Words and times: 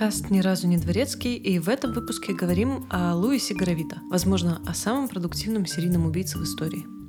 подкаст 0.00 0.30
«Ни 0.30 0.40
разу 0.40 0.66
не 0.66 0.78
дворецкий», 0.78 1.36
и 1.36 1.58
в 1.58 1.68
этом 1.68 1.92
выпуске 1.92 2.32
говорим 2.32 2.86
о 2.88 3.14
Луисе 3.14 3.54
Горовита, 3.54 4.00
возможно, 4.10 4.62
о 4.66 4.72
самом 4.72 5.08
продуктивном 5.08 5.66
серийном 5.66 6.06
убийце 6.06 6.38
в 6.38 6.42
истории. 6.42 6.99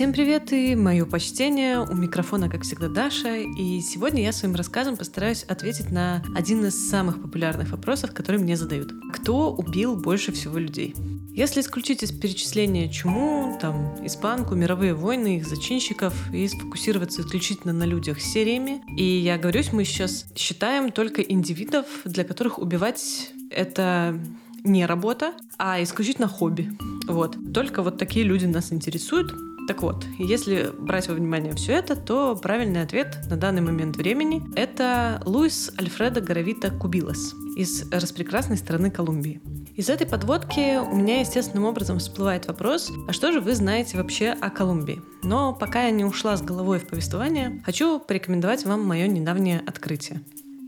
Всем 0.00 0.14
привет 0.14 0.50
и 0.54 0.74
мое 0.76 1.04
почтение. 1.04 1.78
У 1.78 1.92
микрофона, 1.92 2.48
как 2.48 2.62
всегда, 2.62 2.88
Даша. 2.88 3.36
И 3.36 3.82
сегодня 3.82 4.22
я 4.22 4.32
своим 4.32 4.54
рассказом 4.54 4.96
постараюсь 4.96 5.42
ответить 5.42 5.90
на 5.90 6.24
один 6.34 6.64
из 6.64 6.88
самых 6.88 7.20
популярных 7.20 7.72
вопросов, 7.72 8.14
которые 8.14 8.40
мне 8.40 8.56
задают. 8.56 8.94
Кто 9.12 9.52
убил 9.52 9.96
больше 9.96 10.32
всего 10.32 10.56
людей? 10.56 10.94
Если 11.34 11.60
исключить 11.60 12.02
из 12.02 12.12
перечисления 12.12 12.88
чуму, 12.88 13.58
там, 13.60 13.94
испанку, 14.02 14.54
мировые 14.54 14.94
войны, 14.94 15.36
их 15.36 15.46
зачинщиков 15.46 16.14
и 16.32 16.48
сфокусироваться 16.48 17.20
исключительно 17.20 17.74
на 17.74 17.84
людях 17.84 18.22
с 18.22 18.24
сериями, 18.24 18.80
и 18.96 19.04
я 19.04 19.36
говорюсь, 19.36 19.70
мы 19.70 19.84
сейчас 19.84 20.24
считаем 20.34 20.92
только 20.92 21.20
индивидов, 21.20 21.84
для 22.06 22.24
которых 22.24 22.58
убивать 22.58 23.32
это 23.50 24.18
не 24.64 24.86
работа, 24.86 25.34
а 25.58 25.82
исключительно 25.82 26.26
хобби. 26.26 26.72
Вот. 27.06 27.36
Только 27.52 27.82
вот 27.82 27.98
такие 27.98 28.24
люди 28.24 28.46
нас 28.46 28.72
интересуют. 28.72 29.34
Так 29.70 29.82
вот, 29.82 30.04
если 30.18 30.72
брать 30.76 31.06
во 31.06 31.14
внимание 31.14 31.54
все 31.54 31.74
это, 31.74 31.94
то 31.94 32.34
правильный 32.34 32.82
ответ 32.82 33.18
на 33.30 33.36
данный 33.36 33.62
момент 33.62 33.96
времени— 33.96 34.42
это 34.56 35.22
Луис 35.24 35.70
Альфредо 35.78 36.20
Горовита 36.20 36.72
Кубилос 36.72 37.36
из 37.56 37.88
распрекрасной 37.92 38.56
страны 38.56 38.90
Колумбии. 38.90 39.40
Из 39.76 39.88
этой 39.88 40.08
подводки 40.08 40.76
у 40.76 40.96
меня 40.96 41.20
естественным 41.20 41.66
образом 41.66 42.00
всплывает 42.00 42.48
вопрос, 42.48 42.90
а 43.06 43.12
что 43.12 43.30
же 43.30 43.40
вы 43.40 43.54
знаете 43.54 43.96
вообще 43.96 44.30
о 44.30 44.50
Колумбии? 44.50 45.02
Но 45.22 45.54
пока 45.54 45.84
я 45.84 45.92
не 45.92 46.04
ушла 46.04 46.36
с 46.36 46.42
головой 46.42 46.80
в 46.80 46.88
повествование, 46.88 47.62
хочу 47.64 48.00
порекомендовать 48.00 48.64
вам 48.64 48.84
мое 48.84 49.06
недавнее 49.06 49.62
открытие. 49.64 50.20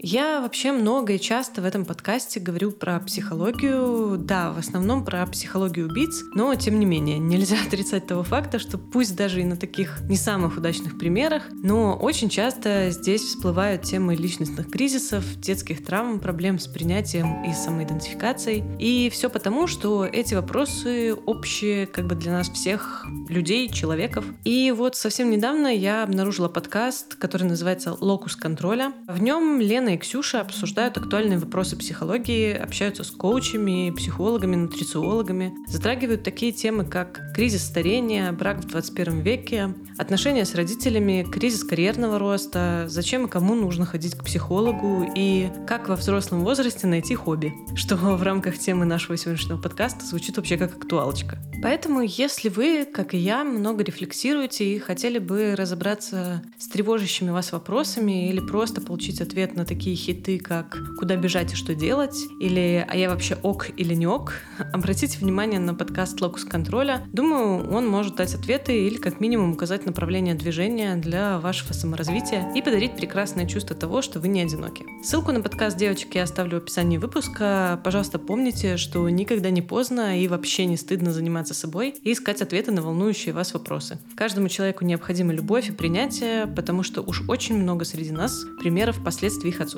Я 0.05 0.41
вообще 0.41 0.73
много 0.73 1.13
и 1.13 1.21
часто 1.21 1.63
в 1.63 1.65
этом 1.65 1.85
подкасте 1.85 2.41
говорю 2.41 2.73
про 2.73 2.99
психологию, 2.99 4.19
да, 4.19 4.51
в 4.51 4.59
основном 4.59 5.05
про 5.05 5.25
психологию 5.27 5.87
убийц, 5.89 6.25
но 6.35 6.53
тем 6.57 6.81
не 6.81 6.87
менее 6.87 7.21
нельзя 7.21 7.57
отрицать 7.67 8.09
того 8.09 8.25
факта, 8.25 8.59
что 8.59 8.79
пусть 8.79 9.15
даже 9.15 9.41
и 9.41 9.45
на 9.45 9.57
таких 9.57 10.01
не 10.09 10.17
самых 10.17 10.59
удачных 10.59 10.99
примерах, 10.99 11.45
но 11.53 11.97
очень 11.97 12.29
часто 12.29 12.91
здесь 12.91 13.23
всплывают 13.23 13.83
темы 13.83 14.17
личностных 14.17 14.69
кризисов, 14.73 15.25
детских 15.37 15.85
травм, 15.85 16.19
проблем 16.19 16.59
с 16.59 16.67
принятием 16.67 17.45
и 17.45 17.53
самоидентификацией. 17.53 18.65
И 18.81 19.09
все 19.09 19.31
потому, 19.31 19.69
что 19.69 20.05
эти 20.05 20.35
вопросы 20.35 21.15
общие 21.15 21.87
как 21.87 22.09
бы 22.09 22.17
для 22.17 22.33
нас 22.33 22.51
всех 22.51 23.07
людей, 23.29 23.69
человеков. 23.69 24.25
И 24.43 24.73
вот 24.73 24.97
совсем 24.97 25.31
недавно 25.31 25.69
я 25.69 26.03
обнаружила 26.03 26.49
подкаст, 26.49 27.15
который 27.15 27.45
называется 27.45 27.97
«Локус 28.01 28.35
контроля». 28.35 28.93
В 29.07 29.23
нем 29.23 29.61
Лена 29.61 29.92
и 29.95 29.99
Ксюша 29.99 30.41
обсуждают 30.41 30.97
актуальные 30.97 31.39
вопросы 31.39 31.77
психологии, 31.77 32.53
общаются 32.53 33.05
с 33.05 33.11
коучами, 33.11 33.91
психологами, 33.91 34.57
нутрициологами, 34.57 35.55
затрагивают 35.67 36.23
такие 36.23 36.53
темы, 36.53 36.85
как 36.85 37.33
кризис 37.35 37.65
старения, 37.65 38.33
брак 38.33 38.59
в 38.59 38.69
21 38.69 39.21
веке, 39.21 39.75
отношения 39.99 40.45
с 40.45 40.55
родителями, 40.55 41.27
кризис 41.31 41.65
карьерного 41.65 42.19
роста, 42.19 42.85
зачем 42.89 43.27
и 43.27 43.29
кому 43.29 43.55
нужно 43.55 43.87
ходить 43.87 44.15
к 44.15 44.25
психологу 44.25 45.11
и 45.15 45.51
как 45.67 45.89
во 45.89 45.97
взрослом 45.97 46.45
возрасте 46.45 46.87
найти 46.87 47.15
хобби, 47.15 47.53
что 47.75 47.97
в 47.97 48.23
рамках 48.23 48.59
темы 48.59 48.85
нашего 48.85 49.17
сегодняшнего 49.17 49.59
подкаста 49.59 50.05
звучит 50.05 50.37
вообще 50.37 50.57
как 50.57 50.77
актуалочка. 50.77 51.39
Поэтому, 51.63 52.03
если 52.03 52.49
вы, 52.49 52.85
как 52.85 53.15
и 53.15 53.19
я, 53.19 53.45
много 53.45 53.85
рефлексируете 53.85 54.65
и 54.75 54.79
хотели 54.81 55.19
бы 55.19 55.55
разобраться 55.57 56.43
с 56.59 56.69
тревожащими 56.69 57.31
вас 57.31 57.53
вопросами 57.53 58.29
или 58.29 58.41
просто 58.41 58.81
получить 58.81 59.21
ответ 59.21 59.55
на 59.55 59.65
такие 59.65 59.82
такие 59.83 59.97
хиты, 59.97 60.39
как 60.39 60.79
«Куда 60.97 61.17
бежать 61.17 61.55
и 61.55 61.57
что 61.57 61.75
делать?» 61.75 62.29
или 62.39 62.87
«А 62.89 62.95
я 62.95 63.11
вообще 63.11 63.37
ок 63.43 63.69
или 63.77 63.95
не 63.95 64.07
ок?», 64.07 64.35
обратите 64.73 65.19
внимание 65.19 65.59
на 65.59 65.75
подкаст 65.75 66.21
«Локус 66.21 66.45
контроля». 66.45 67.05
Думаю, 67.13 67.69
он 67.69 67.89
может 67.89 68.15
дать 68.15 68.33
ответы 68.33 68.87
или 68.87 68.95
как 68.99 69.19
минимум 69.19 69.55
указать 69.55 69.85
направление 69.85 70.37
движения 70.37 70.95
для 70.95 71.41
вашего 71.41 71.73
саморазвития 71.73 72.53
и 72.55 72.63
подарить 72.63 72.95
прекрасное 72.95 73.45
чувство 73.45 73.75
того, 73.75 74.03
что 74.03 74.21
вы 74.21 74.29
не 74.29 74.43
одиноки. 74.43 74.85
Ссылку 75.03 75.33
на 75.33 75.41
подкаст 75.41 75.77
девочек 75.77 76.15
я 76.15 76.23
оставлю 76.23 76.61
в 76.61 76.63
описании 76.63 76.99
выпуска. 76.99 77.81
Пожалуйста, 77.83 78.21
помните, 78.21 78.77
что 78.77 79.09
никогда 79.09 79.51
не 79.51 79.63
поздно 79.63 80.17
и 80.17 80.29
вообще 80.29 80.67
не 80.67 80.77
стыдно 80.77 81.11
заниматься 81.11 81.55
собой 81.55 81.97
и 82.05 82.13
искать 82.13 82.41
ответы 82.41 82.71
на 82.71 82.83
волнующие 82.83 83.35
вас 83.35 83.53
вопросы. 83.53 83.99
Каждому 84.15 84.49
человеку 84.49 84.85
необходима 84.85 85.33
любовь 85.33 85.71
и 85.71 85.73
принятие, 85.73 86.47
потому 86.47 86.85
что 86.85 87.03
уж 87.03 87.29
очень 87.29 87.57
много 87.57 87.85
среди 87.85 88.13
нас 88.13 88.45
примеров 88.61 89.03
последствий 89.03 89.51
их 89.51 89.61
отсутствия. 89.61 89.72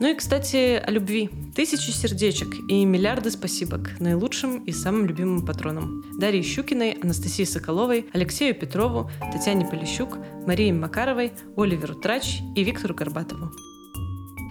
Ну 0.00 0.10
и, 0.10 0.14
кстати, 0.14 0.82
о 0.84 0.90
любви. 0.90 1.30
Тысячи 1.54 1.90
сердечек 1.90 2.54
и 2.68 2.84
миллиарды 2.84 3.30
спасибок 3.30 4.00
наилучшим 4.00 4.64
и 4.64 4.72
самым 4.72 5.06
любимым 5.06 5.44
патронам. 5.44 6.04
Дарье 6.18 6.42
Щукиной, 6.42 6.92
Анастасии 7.02 7.44
Соколовой, 7.44 8.06
Алексею 8.12 8.54
Петрову, 8.54 9.10
Татьяне 9.32 9.66
Полищук, 9.66 10.18
Марии 10.46 10.72
Макаровой, 10.72 11.32
Оливеру 11.56 11.94
Трач 11.94 12.40
и 12.56 12.64
Виктору 12.64 12.94
Горбатову. 12.94 13.50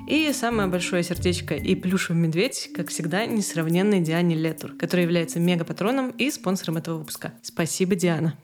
И 0.08 0.32
самое 0.34 0.68
большое 0.68 1.02
сердечко 1.02 1.56
и 1.56 1.76
плюшевый 1.76 2.22
медведь, 2.22 2.70
как 2.76 2.90
всегда, 2.90 3.26
несравненной 3.26 4.02
Диане 4.02 4.36
Летур, 4.36 4.74
которая 4.74 5.06
является 5.06 5.40
мегапатроном 5.40 6.10
и 6.12 6.30
спонсором 6.30 6.78
этого 6.78 6.98
выпуска. 6.98 7.34
Спасибо, 7.42 7.96
Диана. 7.96 8.38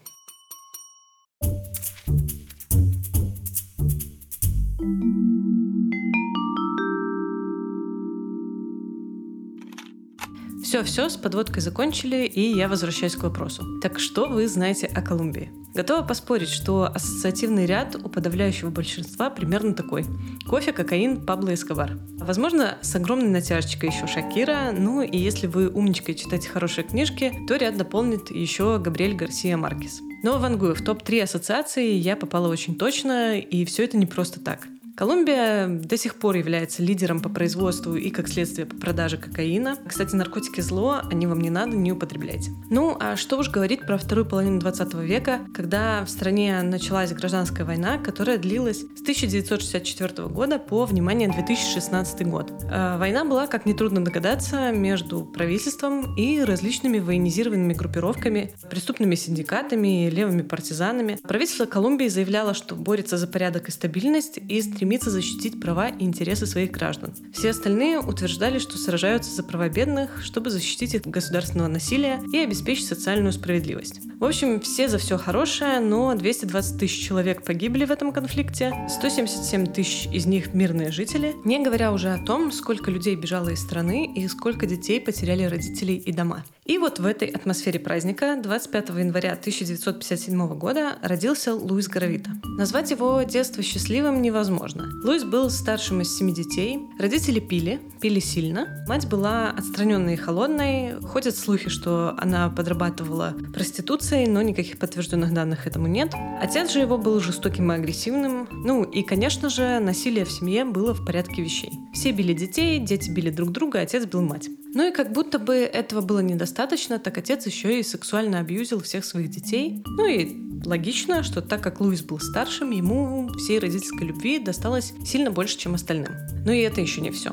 Все, 10.80 10.86
все, 10.86 11.10
с 11.10 11.18
подводкой 11.18 11.62
закончили, 11.62 12.26
и 12.26 12.56
я 12.56 12.70
возвращаюсь 12.70 13.16
к 13.16 13.24
вопросу. 13.24 13.66
Так 13.82 14.00
что 14.00 14.30
вы 14.30 14.48
знаете 14.48 14.88
о 14.88 15.02
Колумбии? 15.02 15.52
Готова 15.74 16.04
поспорить, 16.04 16.48
что 16.48 16.86
ассоциативный 16.86 17.66
ряд 17.66 17.98
у 18.02 18.08
подавляющего 18.08 18.70
большинства 18.70 19.30
примерно 19.30 19.74
такой. 19.74 20.06
Кофе, 20.48 20.72
кокаин, 20.72 21.26
Пабло 21.26 21.54
Эскобар. 21.54 22.00
Возможно, 22.20 22.78
с 22.82 22.96
огромной 22.96 23.28
натяжечкой 23.28 23.90
еще 23.90 24.08
Шакира, 24.08 24.72
ну 24.72 25.02
и 25.02 25.18
если 25.18 25.48
вы 25.48 25.70
умничка 25.70 26.14
и 26.14 26.16
читаете 26.16 26.48
хорошие 26.48 26.88
книжки, 26.88 27.34
то 27.48 27.58
ряд 27.58 27.76
дополнит 27.76 28.32
еще 28.32 28.80
Габриэль 28.80 29.16
Гарсия 29.16 29.58
Маркес. 29.58 30.00
Но 30.24 30.38
вангую, 30.38 30.76
в 30.76 30.82
топ-3 30.82 31.24
ассоциации 31.24 31.92
я 31.92 32.16
попала 32.16 32.48
очень 32.48 32.76
точно, 32.76 33.38
и 33.38 33.66
все 33.66 33.84
это 33.84 33.98
не 33.98 34.06
просто 34.06 34.40
так. 34.40 34.68
Колумбия 35.00 35.68
до 35.70 35.98
сих 35.98 36.16
пор 36.16 36.36
является 36.36 36.84
лидером 36.84 37.22
по 37.22 37.30
производству 37.30 37.96
и, 37.96 38.10
как 38.10 38.28
следствие, 38.28 38.66
по 38.66 38.76
продаже 38.76 39.16
кокаина. 39.16 39.78
Кстати, 39.88 40.14
наркотики 40.14 40.60
зло, 40.60 41.00
они 41.10 41.26
вам 41.26 41.40
не 41.40 41.50
надо, 41.50 41.74
не 41.78 41.94
употребляйте. 41.94 42.52
Ну, 42.70 42.98
а 43.00 43.16
что 43.16 43.38
уж 43.38 43.50
говорить 43.50 43.80
про 43.88 43.98
вторую 43.98 44.26
половину 44.26 44.60
20 44.60 44.96
века, 44.96 45.40
когда 45.54 46.04
в 46.04 46.10
стране 46.10 46.62
началась 46.64 47.14
гражданская 47.14 47.66
война, 47.66 47.98
которая 47.98 48.38
длилась 48.38 48.80
с 48.80 49.02
1964 49.02 50.28
года 50.28 50.60
по, 50.60 50.84
внимание, 50.84 51.30
2016 51.30 52.28
год. 52.28 52.52
А 52.70 52.98
война 52.98 53.24
была, 53.24 53.48
как 53.48 53.66
нетрудно 53.66 54.04
догадаться, 54.04 54.74
между 54.74 55.24
правительством 55.24 56.14
и 56.18 56.42
различными 56.42 57.00
военизированными 57.00 57.72
группировками, 57.72 58.52
преступными 58.70 59.16
синдикатами, 59.16 60.10
левыми 60.10 60.42
партизанами. 60.42 61.18
Правительство 61.24 61.66
Колумбии 61.66 62.10
заявляло, 62.10 62.54
что 62.54 62.76
борется 62.76 63.16
за 63.16 63.28
порядок 63.28 63.70
и 63.70 63.72
стабильность 63.72 64.38
и 64.38 64.62
стремится 64.62 64.89
стремится 64.90 65.12
защитить 65.12 65.60
права 65.60 65.90
и 65.90 66.04
интересы 66.04 66.48
своих 66.48 66.72
граждан. 66.72 67.14
Все 67.32 67.52
остальные 67.52 68.00
утверждали, 68.00 68.58
что 68.58 68.76
сражаются 68.80 69.32
за 69.36 69.44
права 69.44 69.70
бедных, 69.70 70.24
чтобы 70.24 70.50
защитить 70.50 70.96
их 70.96 71.02
от 71.02 71.08
государственного 71.08 71.68
насилия 71.68 72.20
и 72.34 72.40
обеспечить 72.40 72.88
социальную 72.88 73.32
справедливость. 73.32 74.02
В 74.20 74.26
общем, 74.26 74.60
все 74.60 74.88
за 74.88 74.98
все 74.98 75.20
хорошее, 75.20 75.80
но 75.80 76.16
220 76.16 76.80
тысяч 76.80 77.08
человек 77.08 77.44
погибли 77.44 77.86
в 77.86 77.92
этом 77.92 78.12
конфликте, 78.12 78.74
177 78.90 79.68
тысяч 79.68 80.08
из 80.12 80.26
них 80.26 80.56
мирные 80.56 80.92
жители, 80.92 81.36
не 81.46 81.64
говоря 81.64 81.94
уже 81.94 82.10
о 82.10 82.26
том, 82.26 82.52
сколько 82.52 82.90
людей 82.90 83.16
бежало 83.16 83.50
из 83.50 83.60
страны 83.60 84.12
и 84.12 84.28
сколько 84.28 84.66
детей 84.66 85.00
потеряли 85.00 85.44
родителей 85.44 85.98
и 85.98 86.12
дома. 86.12 86.44
И 86.70 86.78
вот 86.78 87.00
в 87.00 87.06
этой 87.08 87.28
атмосфере 87.30 87.80
праздника 87.80 88.40
25 88.40 88.90
января 88.90 89.32
1957 89.32 90.48
года 90.50 91.00
родился 91.02 91.56
Луис 91.56 91.88
Горовита. 91.88 92.30
Назвать 92.60 92.92
его 92.92 93.24
детство 93.24 93.64
счастливым 93.64 94.22
невозможно. 94.22 94.88
Луис 95.04 95.24
был 95.24 95.50
старшим 95.50 96.02
из 96.02 96.16
семи 96.16 96.32
детей. 96.32 96.78
Родители 97.00 97.40
пили, 97.40 97.80
пили 98.00 98.20
сильно. 98.20 98.86
Мать 98.88 99.10
была 99.10 99.50
отстраненной 99.50 100.14
и 100.14 100.18
холодной. 100.18 101.02
Ходят 101.02 101.36
слухи, 101.36 101.70
что 101.70 102.14
она 102.20 102.52
подрабатывала 102.52 103.36
проституцией, 103.52 104.28
но 104.28 104.44
никаких 104.44 104.78
подтвержденных 104.78 105.34
данных 105.34 105.66
этому 105.66 105.88
нет. 105.88 106.14
Отец 106.40 106.72
же 106.72 106.82
его 106.82 107.00
был 107.00 107.20
жестоким 107.20 107.72
и 107.72 107.76
агрессивным. 107.78 108.48
Ну 108.52 108.84
и, 108.84 109.02
конечно 109.02 109.50
же, 109.50 109.80
насилие 109.80 110.24
в 110.24 110.32
семье 110.32 110.66
было 110.66 110.94
в 110.94 111.04
порядке 111.04 111.42
вещей. 111.42 111.72
Все 111.96 112.12
били 112.12 112.34
детей, 112.34 112.78
дети 112.78 113.10
били 113.10 113.32
друг 113.32 113.50
друга, 113.50 113.80
отец 113.80 114.06
бил 114.06 114.22
мать. 114.22 114.50
Ну 114.74 114.88
и 114.88 114.92
как 114.92 115.12
будто 115.12 115.40
бы 115.40 115.56
этого 115.56 116.02
было 116.02 116.20
недостаточно, 116.20 117.00
так 117.00 117.18
отец 117.18 117.46
еще 117.46 117.80
и 117.80 117.84
сексуально 117.84 118.40
абьюзил 118.40 118.82
всех 118.82 119.04
своих 119.04 119.30
детей. 119.30 119.84
Ну 119.86 120.06
и 120.06 120.36
логично, 120.66 121.24
что 121.24 121.42
так 121.42 121.62
как 121.62 121.82
Луис 121.82 122.02
был 122.04 122.20
старшим, 122.20 122.72
ему 122.72 123.30
всей 123.38 123.60
родительской 123.60 124.08
любви 124.08 124.40
досталось 124.40 124.94
сильно 125.06 125.32
больше, 125.32 125.58
чем 125.58 125.74
остальным. 125.74 126.14
Ну 126.46 126.52
и 126.52 126.60
это 126.60 126.82
еще 126.82 127.02
не 127.02 127.12
все. 127.12 127.32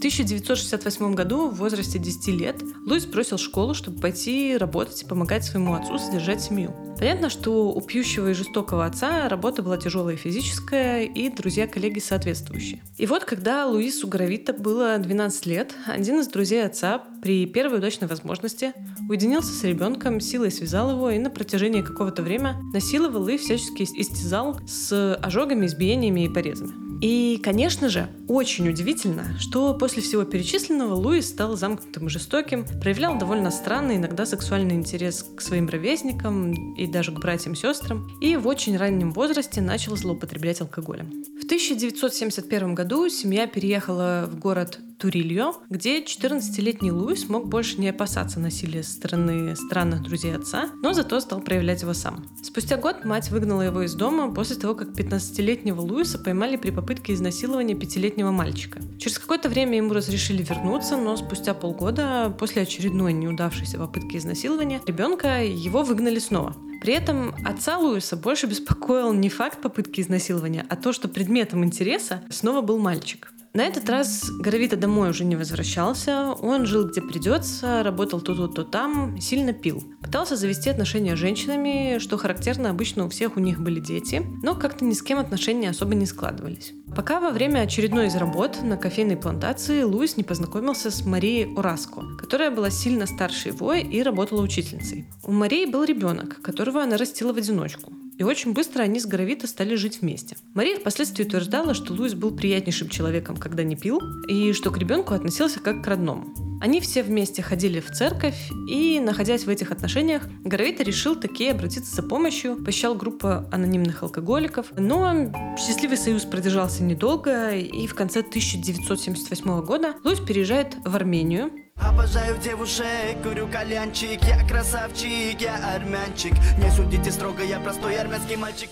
В 0.00 0.02
1968 0.02 1.14
году, 1.14 1.50
в 1.50 1.56
возрасте 1.56 1.98
10 1.98 2.28
лет, 2.28 2.56
Луис 2.86 3.04
бросил 3.04 3.36
школу, 3.36 3.74
чтобы 3.74 4.00
пойти 4.00 4.56
работать 4.56 5.02
и 5.02 5.04
помогать 5.04 5.44
своему 5.44 5.74
отцу 5.74 5.98
содержать 5.98 6.40
семью. 6.40 6.74
Понятно, 6.98 7.28
что 7.28 7.70
у 7.70 7.78
пьющего 7.82 8.30
и 8.30 8.32
жестокого 8.32 8.86
отца 8.86 9.28
работа 9.28 9.62
была 9.62 9.76
тяжелая 9.76 10.16
физическая, 10.16 11.04
и 11.04 11.28
друзья-коллеги 11.28 11.98
соответствующие. 11.98 12.82
И 12.96 13.04
вот, 13.04 13.26
когда 13.26 13.66
Луису 13.66 14.08
Гравита 14.08 14.54
было 14.54 14.96
12 14.96 15.44
лет, 15.44 15.74
один 15.84 16.20
из 16.20 16.28
друзей 16.28 16.64
отца 16.64 17.02
при 17.20 17.44
первой 17.44 17.76
удачной 17.76 18.08
возможности 18.08 18.72
уединился 19.06 19.52
с 19.52 19.62
ребенком, 19.64 20.18
силой 20.20 20.50
связал 20.50 20.92
его 20.92 21.10
и 21.10 21.18
на 21.18 21.28
протяжении 21.28 21.82
какого-то 21.82 22.22
времени 22.22 22.56
насиловал 22.72 23.28
и 23.28 23.36
всячески 23.36 23.82
истязал 23.82 24.58
с 24.66 25.14
ожогами, 25.16 25.66
избиениями 25.66 26.24
и 26.24 26.28
порезами. 26.30 26.89
И, 27.00 27.40
конечно 27.42 27.88
же, 27.88 28.08
очень 28.28 28.68
удивительно, 28.68 29.38
что 29.38 29.74
после 29.74 30.02
всего 30.02 30.24
перечисленного 30.24 30.94
Луис 30.94 31.28
стал 31.28 31.56
замкнутым 31.56 32.06
и 32.06 32.10
жестоким, 32.10 32.66
проявлял 32.80 33.18
довольно 33.18 33.50
странный, 33.50 33.96
иногда 33.96 34.26
сексуальный 34.26 34.74
интерес 34.74 35.22
к 35.22 35.40
своим 35.40 35.68
ровесникам 35.68 36.74
и 36.74 36.86
даже 36.86 37.12
к 37.12 37.20
братьям-сестрам, 37.20 38.06
и 38.20 38.36
в 38.36 38.46
очень 38.46 38.76
раннем 38.76 39.12
возрасте 39.12 39.60
начал 39.60 39.96
злоупотреблять 39.96 40.60
алкоголем. 40.60 41.24
В 41.40 41.44
1971 41.44 42.74
году 42.74 43.08
семья 43.08 43.46
переехала 43.46 44.28
в 44.30 44.38
город 44.38 44.80
Турильо, 45.00 45.54
где 45.70 46.02
14-летний 46.02 46.92
Луис 46.92 47.26
мог 47.30 47.48
больше 47.48 47.80
не 47.80 47.88
опасаться 47.88 48.38
насилия 48.38 48.82
со 48.82 48.92
стороны 48.92 49.56
странных 49.56 50.02
друзей 50.02 50.36
отца, 50.36 50.68
но 50.82 50.92
зато 50.92 51.18
стал 51.20 51.40
проявлять 51.40 51.80
его 51.80 51.94
сам. 51.94 52.26
Спустя 52.42 52.76
год 52.76 53.06
мать 53.06 53.30
выгнала 53.30 53.62
его 53.62 53.80
из 53.80 53.94
дома 53.94 54.30
после 54.34 54.56
того, 54.56 54.74
как 54.74 54.88
15-летнего 54.88 55.80
Луиса 55.80 56.18
поймали 56.18 56.56
при 56.56 56.70
попытке 56.70 57.14
изнасилования 57.14 57.74
пятилетнего 57.74 58.30
мальчика. 58.30 58.82
Через 58.98 59.18
какое-то 59.18 59.48
время 59.48 59.78
ему 59.78 59.94
разрешили 59.94 60.42
вернуться, 60.42 60.98
но 60.98 61.16
спустя 61.16 61.54
полгода, 61.54 62.34
после 62.38 62.62
очередной 62.62 63.14
неудавшейся 63.14 63.78
попытки 63.78 64.18
изнасилования, 64.18 64.82
ребенка 64.86 65.42
его 65.42 65.82
выгнали 65.82 66.18
снова. 66.18 66.54
При 66.82 66.92
этом 66.92 67.34
отца 67.46 67.78
Луиса 67.78 68.16
больше 68.16 68.46
беспокоил 68.46 69.14
не 69.14 69.30
факт 69.30 69.62
попытки 69.62 70.02
изнасилования, 70.02 70.66
а 70.68 70.76
то, 70.76 70.92
что 70.92 71.08
предметом 71.08 71.64
интереса 71.64 72.22
снова 72.28 72.60
был 72.60 72.78
мальчик. 72.78 73.32
На 73.52 73.62
этот 73.62 73.90
раз 73.90 74.30
Горовита 74.30 74.76
домой 74.76 75.10
уже 75.10 75.24
не 75.24 75.34
возвращался. 75.34 76.34
Он 76.40 76.66
жил 76.66 76.86
где 76.86 77.02
придется, 77.02 77.82
работал 77.82 78.20
то 78.20 78.36
тут, 78.36 78.54
то 78.54 78.62
там, 78.62 79.20
сильно 79.20 79.52
пил. 79.52 79.82
Пытался 80.00 80.36
завести 80.36 80.70
отношения 80.70 81.16
с 81.16 81.18
женщинами, 81.18 81.98
что 81.98 82.16
характерно, 82.16 82.70
обычно 82.70 83.06
у 83.06 83.08
всех 83.08 83.36
у 83.36 83.40
них 83.40 83.60
были 83.60 83.80
дети, 83.80 84.24
но 84.44 84.54
как-то 84.54 84.84
ни 84.84 84.92
с 84.92 85.02
кем 85.02 85.18
отношения 85.18 85.70
особо 85.70 85.96
не 85.96 86.06
складывались. 86.06 86.72
Пока 86.94 87.18
во 87.18 87.30
время 87.30 87.60
очередной 87.60 88.06
из 88.06 88.14
работ 88.14 88.62
на 88.62 88.76
кофейной 88.76 89.16
плантации 89.16 89.82
Луис 89.82 90.16
не 90.16 90.22
познакомился 90.22 90.92
с 90.92 91.04
Марией 91.04 91.52
Ураско, 91.52 92.02
которая 92.20 92.52
была 92.52 92.70
сильно 92.70 93.06
старше 93.06 93.48
его 93.48 93.72
и 93.72 94.02
работала 94.02 94.42
учительницей. 94.42 95.08
У 95.24 95.32
Марии 95.32 95.66
был 95.66 95.82
ребенок, 95.82 96.40
которого 96.40 96.82
она 96.82 96.96
растила 96.96 97.32
в 97.32 97.36
одиночку 97.36 97.92
и 98.20 98.22
очень 98.22 98.52
быстро 98.52 98.82
они 98.82 99.00
с 99.00 99.06
Горовито 99.06 99.46
стали 99.46 99.76
жить 99.76 100.02
вместе. 100.02 100.36
Мария 100.52 100.78
впоследствии 100.78 101.24
утверждала, 101.24 101.72
что 101.72 101.94
Луис 101.94 102.12
был 102.12 102.36
приятнейшим 102.36 102.90
человеком, 102.90 103.38
когда 103.38 103.62
не 103.62 103.76
пил, 103.76 103.98
и 104.28 104.52
что 104.52 104.70
к 104.70 104.76
ребенку 104.76 105.14
относился 105.14 105.58
как 105.58 105.82
к 105.82 105.86
родному. 105.86 106.34
Они 106.60 106.82
все 106.82 107.02
вместе 107.02 107.40
ходили 107.40 107.80
в 107.80 107.90
церковь, 107.90 108.36
и, 108.68 109.00
находясь 109.00 109.44
в 109.44 109.48
этих 109.48 109.72
отношениях, 109.72 110.28
Горовито 110.44 110.82
решил 110.82 111.16
таки 111.16 111.48
обратиться 111.48 111.96
за 111.96 112.02
помощью, 112.02 112.62
посещал 112.62 112.94
группу 112.94 113.28
анонимных 113.50 114.02
алкоголиков, 114.02 114.66
но 114.76 115.32
счастливый 115.56 115.96
союз 115.96 116.26
продержался 116.26 116.82
недолго, 116.82 117.56
и 117.56 117.86
в 117.86 117.94
конце 117.94 118.20
1978 118.20 119.62
года 119.62 119.94
Луис 120.04 120.20
переезжает 120.20 120.76
в 120.84 120.94
Армению, 120.94 121.50
Обожаю 121.82 122.38
девушек, 122.38 123.22
курю 123.22 123.48
кальянчик 123.48 124.22
Я 124.22 124.46
красавчик, 124.46 125.40
я 125.40 125.74
армянчик 125.74 126.32
Не 126.62 126.70
судите 126.70 127.10
строго, 127.10 127.42
я 127.42 127.58
простой 127.60 127.96
армянский 127.96 128.36
мальчик 128.36 128.70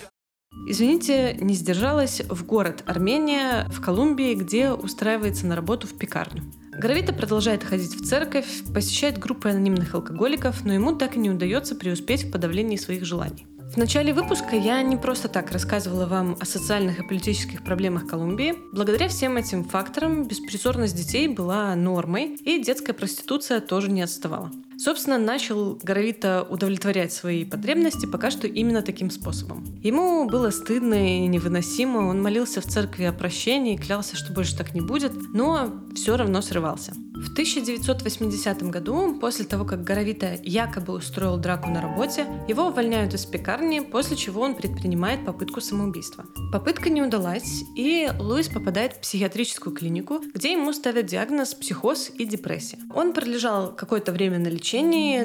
Извините, 0.66 1.34
не 1.40 1.54
сдержалась 1.54 2.20
в 2.28 2.44
город 2.44 2.82
Армения 2.86 3.66
в 3.70 3.80
Колумбии, 3.80 4.34
где 4.34 4.70
устраивается 4.70 5.46
на 5.46 5.56
работу 5.56 5.86
в 5.86 5.96
пекарню. 5.96 6.42
Горовита 6.72 7.12
продолжает 7.12 7.64
ходить 7.64 7.94
в 7.94 8.04
церковь, 8.06 8.46
посещает 8.72 9.18
группы 9.18 9.48
анонимных 9.48 9.94
алкоголиков, 9.94 10.64
но 10.64 10.74
ему 10.74 10.94
так 10.94 11.16
и 11.16 11.18
не 11.18 11.30
удается 11.30 11.74
преуспеть 11.74 12.24
в 12.24 12.30
подавлении 12.30 12.76
своих 12.76 13.04
желаний. 13.04 13.47
В 13.72 13.76
начале 13.76 14.12
выпуска 14.12 14.56
я 14.56 14.82
не 14.82 14.96
просто 14.96 15.28
так 15.28 15.52
рассказывала 15.52 16.06
вам 16.06 16.36
о 16.40 16.44
социальных 16.44 17.00
и 17.00 17.02
политических 17.06 17.62
проблемах 17.62 18.06
Колумбии. 18.06 18.54
Благодаря 18.72 19.08
всем 19.08 19.36
этим 19.36 19.62
факторам 19.62 20.26
беспризорность 20.26 20.96
детей 20.96 21.28
была 21.28 21.74
нормой, 21.76 22.34
и 22.34 22.62
детская 22.62 22.94
проституция 22.94 23.60
тоже 23.60 23.90
не 23.90 24.02
отставала. 24.02 24.50
Собственно, 24.78 25.18
начал 25.18 25.76
Горовито 25.82 26.46
удовлетворять 26.48 27.12
свои 27.12 27.44
потребности 27.44 28.06
пока 28.06 28.30
что 28.30 28.46
именно 28.46 28.80
таким 28.80 29.10
способом. 29.10 29.64
Ему 29.82 30.28
было 30.28 30.50
стыдно 30.50 30.94
и 30.94 31.26
невыносимо, 31.26 31.98
он 32.08 32.22
молился 32.22 32.60
в 32.60 32.66
церкви 32.66 33.04
о 33.04 33.12
прощении, 33.12 33.76
клялся, 33.76 34.16
что 34.16 34.32
больше 34.32 34.56
так 34.56 34.74
не 34.74 34.80
будет, 34.80 35.12
но 35.34 35.82
все 35.96 36.16
равно 36.16 36.40
срывался. 36.42 36.94
В 37.18 37.32
1980 37.32 38.62
году, 38.70 39.18
после 39.20 39.44
того, 39.44 39.64
как 39.64 39.82
Горовито 39.82 40.38
якобы 40.44 40.92
устроил 40.92 41.36
драку 41.36 41.68
на 41.68 41.82
работе, 41.82 42.26
его 42.46 42.68
увольняют 42.68 43.12
из 43.12 43.26
пекарни, 43.26 43.80
после 43.80 44.16
чего 44.16 44.42
он 44.42 44.54
предпринимает 44.54 45.26
попытку 45.26 45.60
самоубийства. 45.60 46.26
Попытка 46.52 46.90
не 46.90 47.02
удалась, 47.02 47.64
и 47.74 48.08
Луис 48.20 48.48
попадает 48.48 48.92
в 48.92 49.00
психиатрическую 49.00 49.74
клинику, 49.74 50.20
где 50.32 50.52
ему 50.52 50.72
ставят 50.72 51.06
диагноз 51.06 51.54
психоз 51.54 52.12
и 52.16 52.24
депрессия. 52.24 52.78
Он 52.94 53.12
пролежал 53.12 53.74
какое-то 53.74 54.12
время 54.12 54.38
на 54.38 54.46
лечении, 54.46 54.67